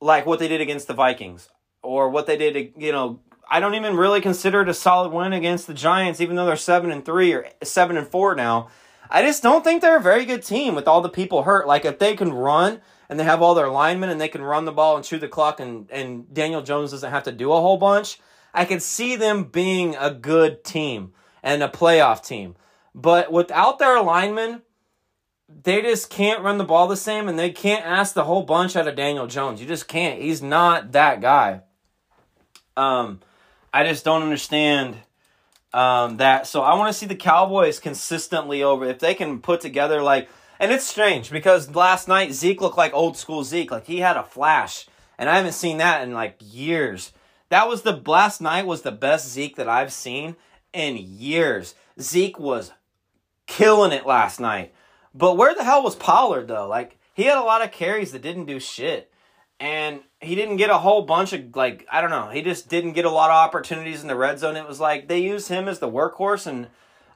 like 0.00 0.24
what 0.26 0.38
they 0.38 0.48
did 0.48 0.60
against 0.60 0.86
the 0.86 0.94
Vikings 0.94 1.48
or 1.82 2.08
what 2.08 2.26
they 2.26 2.36
did, 2.36 2.74
you 2.76 2.92
know, 2.92 3.20
I 3.50 3.60
don't 3.60 3.74
even 3.74 3.96
really 3.96 4.20
consider 4.20 4.62
it 4.62 4.68
a 4.68 4.74
solid 4.74 5.12
win 5.12 5.32
against 5.32 5.66
the 5.66 5.74
Giants, 5.74 6.20
even 6.20 6.36
though 6.36 6.46
they're 6.46 6.56
seven 6.56 6.90
and 6.90 7.04
three 7.04 7.32
or 7.32 7.48
seven 7.62 7.96
and 7.96 8.06
four 8.06 8.34
now. 8.34 8.68
I 9.14 9.20
just 9.20 9.42
don't 9.42 9.62
think 9.62 9.82
they're 9.82 9.98
a 9.98 10.02
very 10.02 10.24
good 10.24 10.42
team 10.42 10.74
with 10.74 10.88
all 10.88 11.02
the 11.02 11.10
people 11.10 11.42
hurt. 11.42 11.66
Like 11.66 11.84
if 11.84 11.98
they 11.98 12.16
can 12.16 12.32
run 12.32 12.80
and 13.10 13.20
they 13.20 13.24
have 13.24 13.42
all 13.42 13.54
their 13.54 13.68
linemen 13.68 14.08
and 14.08 14.18
they 14.18 14.28
can 14.28 14.40
run 14.40 14.64
the 14.64 14.72
ball 14.72 14.96
and 14.96 15.04
chew 15.04 15.18
the 15.18 15.28
clock 15.28 15.60
and, 15.60 15.88
and 15.90 16.32
Daniel 16.32 16.62
Jones 16.62 16.92
doesn't 16.92 17.10
have 17.10 17.24
to 17.24 17.32
do 17.32 17.52
a 17.52 17.60
whole 17.60 17.76
bunch, 17.76 18.18
I 18.54 18.64
could 18.64 18.80
see 18.80 19.16
them 19.16 19.44
being 19.44 19.94
a 19.96 20.10
good 20.10 20.64
team 20.64 21.12
and 21.42 21.62
a 21.62 21.68
playoff 21.68 22.24
team. 22.26 22.56
But 22.94 23.30
without 23.30 23.78
their 23.78 24.00
linemen, 24.00 24.62
they 25.46 25.82
just 25.82 26.08
can't 26.08 26.42
run 26.42 26.56
the 26.56 26.64
ball 26.64 26.88
the 26.88 26.96
same 26.96 27.28
and 27.28 27.38
they 27.38 27.50
can't 27.50 27.84
ask 27.84 28.14
the 28.14 28.24
whole 28.24 28.44
bunch 28.44 28.76
out 28.76 28.88
of 28.88 28.96
Daniel 28.96 29.26
Jones. 29.26 29.60
You 29.60 29.66
just 29.66 29.88
can't. 29.88 30.22
He's 30.22 30.40
not 30.40 30.92
that 30.92 31.20
guy. 31.20 31.60
Um, 32.78 33.20
I 33.74 33.84
just 33.84 34.06
don't 34.06 34.22
understand 34.22 34.96
um, 35.72 36.18
that. 36.18 36.46
So 36.46 36.62
I 36.62 36.74
want 36.74 36.92
to 36.92 36.98
see 36.98 37.06
the 37.06 37.16
Cowboys 37.16 37.78
consistently 37.78 38.62
over. 38.62 38.84
If 38.84 38.98
they 38.98 39.14
can 39.14 39.40
put 39.40 39.60
together 39.60 40.02
like, 40.02 40.28
and 40.58 40.70
it's 40.70 40.86
strange 40.86 41.30
because 41.30 41.74
last 41.74 42.08
night 42.08 42.32
Zeke 42.32 42.60
looked 42.60 42.76
like 42.76 42.94
old 42.94 43.16
school 43.16 43.44
Zeke. 43.44 43.70
Like 43.70 43.86
he 43.86 44.00
had 44.00 44.16
a 44.16 44.22
flash, 44.22 44.86
and 45.18 45.28
I 45.28 45.36
haven't 45.36 45.52
seen 45.52 45.78
that 45.78 46.02
in 46.02 46.12
like 46.12 46.36
years. 46.40 47.12
That 47.48 47.68
was 47.68 47.82
the 47.82 48.00
last 48.06 48.40
night 48.40 48.66
was 48.66 48.82
the 48.82 48.92
best 48.92 49.28
Zeke 49.28 49.56
that 49.56 49.68
I've 49.68 49.92
seen 49.92 50.36
in 50.72 50.96
years. 50.96 51.74
Zeke 52.00 52.38
was 52.38 52.72
killing 53.46 53.92
it 53.92 54.06
last 54.06 54.40
night. 54.40 54.72
But 55.14 55.36
where 55.36 55.54
the 55.54 55.64
hell 55.64 55.82
was 55.82 55.96
Pollard 55.96 56.48
though? 56.48 56.66
Like 56.66 56.98
he 57.14 57.24
had 57.24 57.38
a 57.38 57.42
lot 57.42 57.62
of 57.62 57.72
carries 57.72 58.12
that 58.12 58.22
didn't 58.22 58.46
do 58.46 58.60
shit. 58.60 59.12
And 59.60 60.00
he 60.22 60.34
didn't 60.34 60.56
get 60.56 60.70
a 60.70 60.78
whole 60.78 61.02
bunch 61.02 61.32
of 61.32 61.54
like 61.56 61.86
I 61.90 62.00
don't 62.00 62.10
know. 62.10 62.30
He 62.30 62.42
just 62.42 62.68
didn't 62.68 62.92
get 62.92 63.04
a 63.04 63.10
lot 63.10 63.30
of 63.30 63.36
opportunities 63.36 64.02
in 64.02 64.08
the 64.08 64.16
red 64.16 64.38
zone. 64.38 64.56
It 64.56 64.66
was 64.66 64.80
like 64.80 65.08
they 65.08 65.18
used 65.18 65.48
him 65.48 65.68
as 65.68 65.80
the 65.80 65.90
workhorse 65.90 66.46
and 66.46 66.68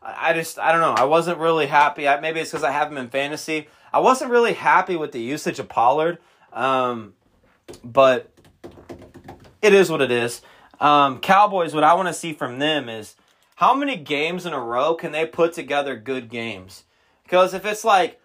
I 0.03 0.33
just 0.33 0.59
I 0.59 0.73
don't 0.73 0.81
know. 0.81 0.95
I 0.95 1.05
wasn't 1.05 1.39
really 1.39 1.67
happy. 1.67 2.09
I, 2.09 2.21
maybe 2.21 2.41
it's 2.41 2.51
because 2.51 2.65
I 2.65 2.73
have 2.73 2.91
him 2.91 2.99
in 2.99 3.09
fantasy. 3.09 3.69
I 3.93 4.01
wasn't 4.01 4.31
really 4.31 4.55
happy 4.55 4.97
with 4.97 5.13
the 5.13 5.21
usage 5.21 5.59
of 5.59 5.69
Pollard. 5.69 6.19
Um, 6.53 7.15
but 7.85 8.31
it 9.63 9.73
is 9.73 9.91
what 9.91 10.01
it 10.03 10.11
is. 10.11 10.43
Um, 10.81 11.21
Cowboys, 11.21 11.75
what 11.75 11.85
I 11.85 11.95
want 11.95 12.09
to 12.09 12.15
see 12.15 12.33
from 12.33 12.59
them 12.59 12.89
is 12.89 13.15
how 13.57 13.75
many 13.75 13.97
games 13.97 14.47
in 14.47 14.53
a 14.53 14.61
row 14.61 14.95
can 14.95 15.13
they 15.13 15.27
put 15.27 15.53
together 15.53 15.97
good 15.97 16.29
games? 16.29 16.85
Because 17.23 17.55
if 17.55 17.65
it's 17.65 17.85
like 17.85 18.21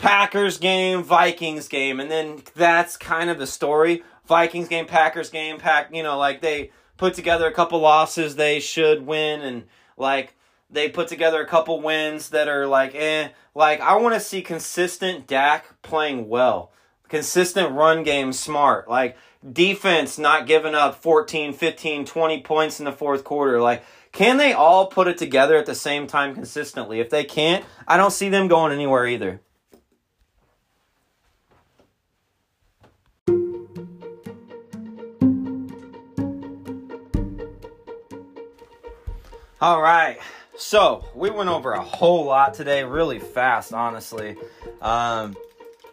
Packers 0.00 0.58
game, 0.58 1.02
Vikings 1.02 1.68
game, 1.68 2.00
and 2.00 2.10
then 2.10 2.42
that's 2.54 2.96
kind 2.96 3.28
of 3.28 3.38
the 3.38 3.46
story. 3.46 4.02
Vikings 4.24 4.68
game, 4.68 4.86
Packers 4.86 5.28
game, 5.28 5.58
pack, 5.58 5.94
you 5.94 6.02
know, 6.02 6.18
like 6.18 6.40
they 6.40 6.70
put 6.96 7.14
together 7.14 7.46
a 7.46 7.52
couple 7.52 7.80
losses 7.80 8.36
they 8.36 8.60
should 8.60 9.06
win 9.06 9.40
and 9.40 9.64
like 9.96 10.34
they 10.70 10.88
put 10.88 11.08
together 11.08 11.40
a 11.40 11.46
couple 11.46 11.80
wins 11.80 12.28
that 12.28 12.46
are 12.46 12.66
like 12.66 12.94
eh 12.94 13.28
like 13.54 13.80
I 13.80 13.96
want 13.96 14.14
to 14.14 14.20
see 14.20 14.42
consistent 14.42 15.26
Dak 15.26 15.82
playing 15.82 16.28
well. 16.28 16.72
Consistent 17.08 17.72
run 17.72 18.02
game 18.02 18.32
smart. 18.32 18.88
Like 18.88 19.16
defense 19.52 20.18
not 20.18 20.46
giving 20.46 20.74
up 20.74 20.94
14, 21.02 21.52
15, 21.52 22.04
20 22.04 22.42
points 22.42 22.78
in 22.78 22.84
the 22.84 22.92
fourth 22.92 23.24
quarter. 23.24 23.60
Like, 23.60 23.84
can 24.12 24.36
they 24.36 24.52
all 24.52 24.86
put 24.86 25.08
it 25.08 25.18
together 25.18 25.56
at 25.56 25.66
the 25.66 25.74
same 25.74 26.06
time 26.06 26.34
consistently? 26.34 27.00
If 27.00 27.10
they 27.10 27.24
can't, 27.24 27.64
I 27.86 27.96
don't 27.96 28.12
see 28.12 28.28
them 28.28 28.48
going 28.48 28.72
anywhere 28.72 29.06
either. 29.06 29.40
All 39.62 39.82
right. 39.82 40.18
So 40.56 41.04
we 41.14 41.28
went 41.28 41.50
over 41.50 41.72
a 41.72 41.82
whole 41.82 42.24
lot 42.24 42.54
today, 42.54 42.82
really 42.82 43.18
fast, 43.18 43.74
honestly. 43.74 44.38
Um, 44.80 45.36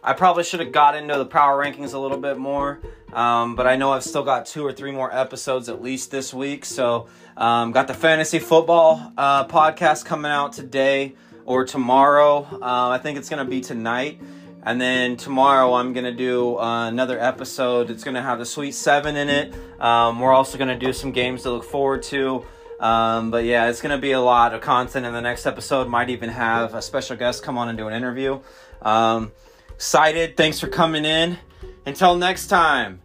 I 0.02 0.14
probably 0.14 0.44
should 0.44 0.60
have 0.60 0.72
got 0.72 0.96
into 0.96 1.18
the 1.18 1.26
power 1.26 1.62
rankings 1.62 1.92
a 1.92 1.98
little 1.98 2.16
bit 2.16 2.38
more. 2.38 2.80
Um, 3.12 3.56
but 3.56 3.66
I 3.66 3.76
know 3.76 3.92
I've 3.92 4.04
still 4.04 4.22
got 4.22 4.46
two 4.46 4.64
or 4.64 4.72
three 4.72 4.90
more 4.90 5.14
episodes 5.14 5.68
at 5.68 5.82
least 5.82 6.10
this 6.10 6.32
week. 6.32 6.64
So, 6.64 7.08
um, 7.36 7.72
got 7.72 7.88
the 7.88 7.94
fantasy 7.94 8.38
football 8.38 9.12
uh, 9.18 9.46
podcast 9.46 10.06
coming 10.06 10.30
out 10.30 10.54
today 10.54 11.14
or 11.44 11.66
tomorrow. 11.66 12.48
Uh, 12.50 12.88
I 12.88 12.96
think 12.96 13.18
it's 13.18 13.28
going 13.28 13.44
to 13.44 13.50
be 13.50 13.60
tonight. 13.60 14.18
And 14.62 14.80
then 14.80 15.18
tomorrow 15.18 15.74
I'm 15.74 15.92
going 15.92 16.06
to 16.06 16.12
do 16.12 16.58
uh, 16.58 16.88
another 16.88 17.20
episode. 17.20 17.90
It's 17.90 18.02
going 18.02 18.14
to 18.14 18.22
have 18.22 18.38
the 18.38 18.46
Sweet 18.46 18.72
Seven 18.72 19.14
in 19.16 19.28
it. 19.28 19.54
Um, 19.78 20.20
we're 20.20 20.32
also 20.32 20.56
going 20.56 20.68
to 20.68 20.86
do 20.86 20.94
some 20.94 21.12
games 21.12 21.42
to 21.42 21.50
look 21.50 21.64
forward 21.64 22.02
to. 22.04 22.46
Um, 22.78 23.30
but 23.30 23.44
yeah, 23.44 23.68
it's 23.68 23.80
to 23.82 23.98
be 23.98 24.12
a 24.12 24.20
lot 24.20 24.54
of 24.54 24.60
content 24.60 25.04
in 25.04 25.12
the 25.12 25.20
next 25.20 25.46
episode. 25.46 25.88
Might 25.88 26.10
even 26.10 26.30
have 26.30 26.74
a 26.74 26.82
special 26.82 27.16
guest 27.16 27.42
come 27.42 27.58
on 27.58 27.68
and 27.68 27.76
do 27.76 27.88
an 27.88 27.94
interview. 27.94 28.40
Um, 28.82 29.32
excited. 29.70 30.36
Thanks 30.36 30.60
for 30.60 30.68
coming 30.68 31.04
in. 31.04 31.38
Until 31.86 32.16
next 32.16 32.46
time, 32.46 33.00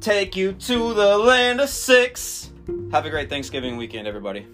take 0.00 0.36
you 0.36 0.52
to 0.52 0.94
the 0.94 1.16
land 1.16 1.60
of 1.60 1.68
six. 1.68 2.50
Have 2.92 3.06
a 3.06 3.10
great 3.10 3.28
Thanksgiving 3.28 3.76
weekend, 3.76 4.06
everybody. 4.06 4.46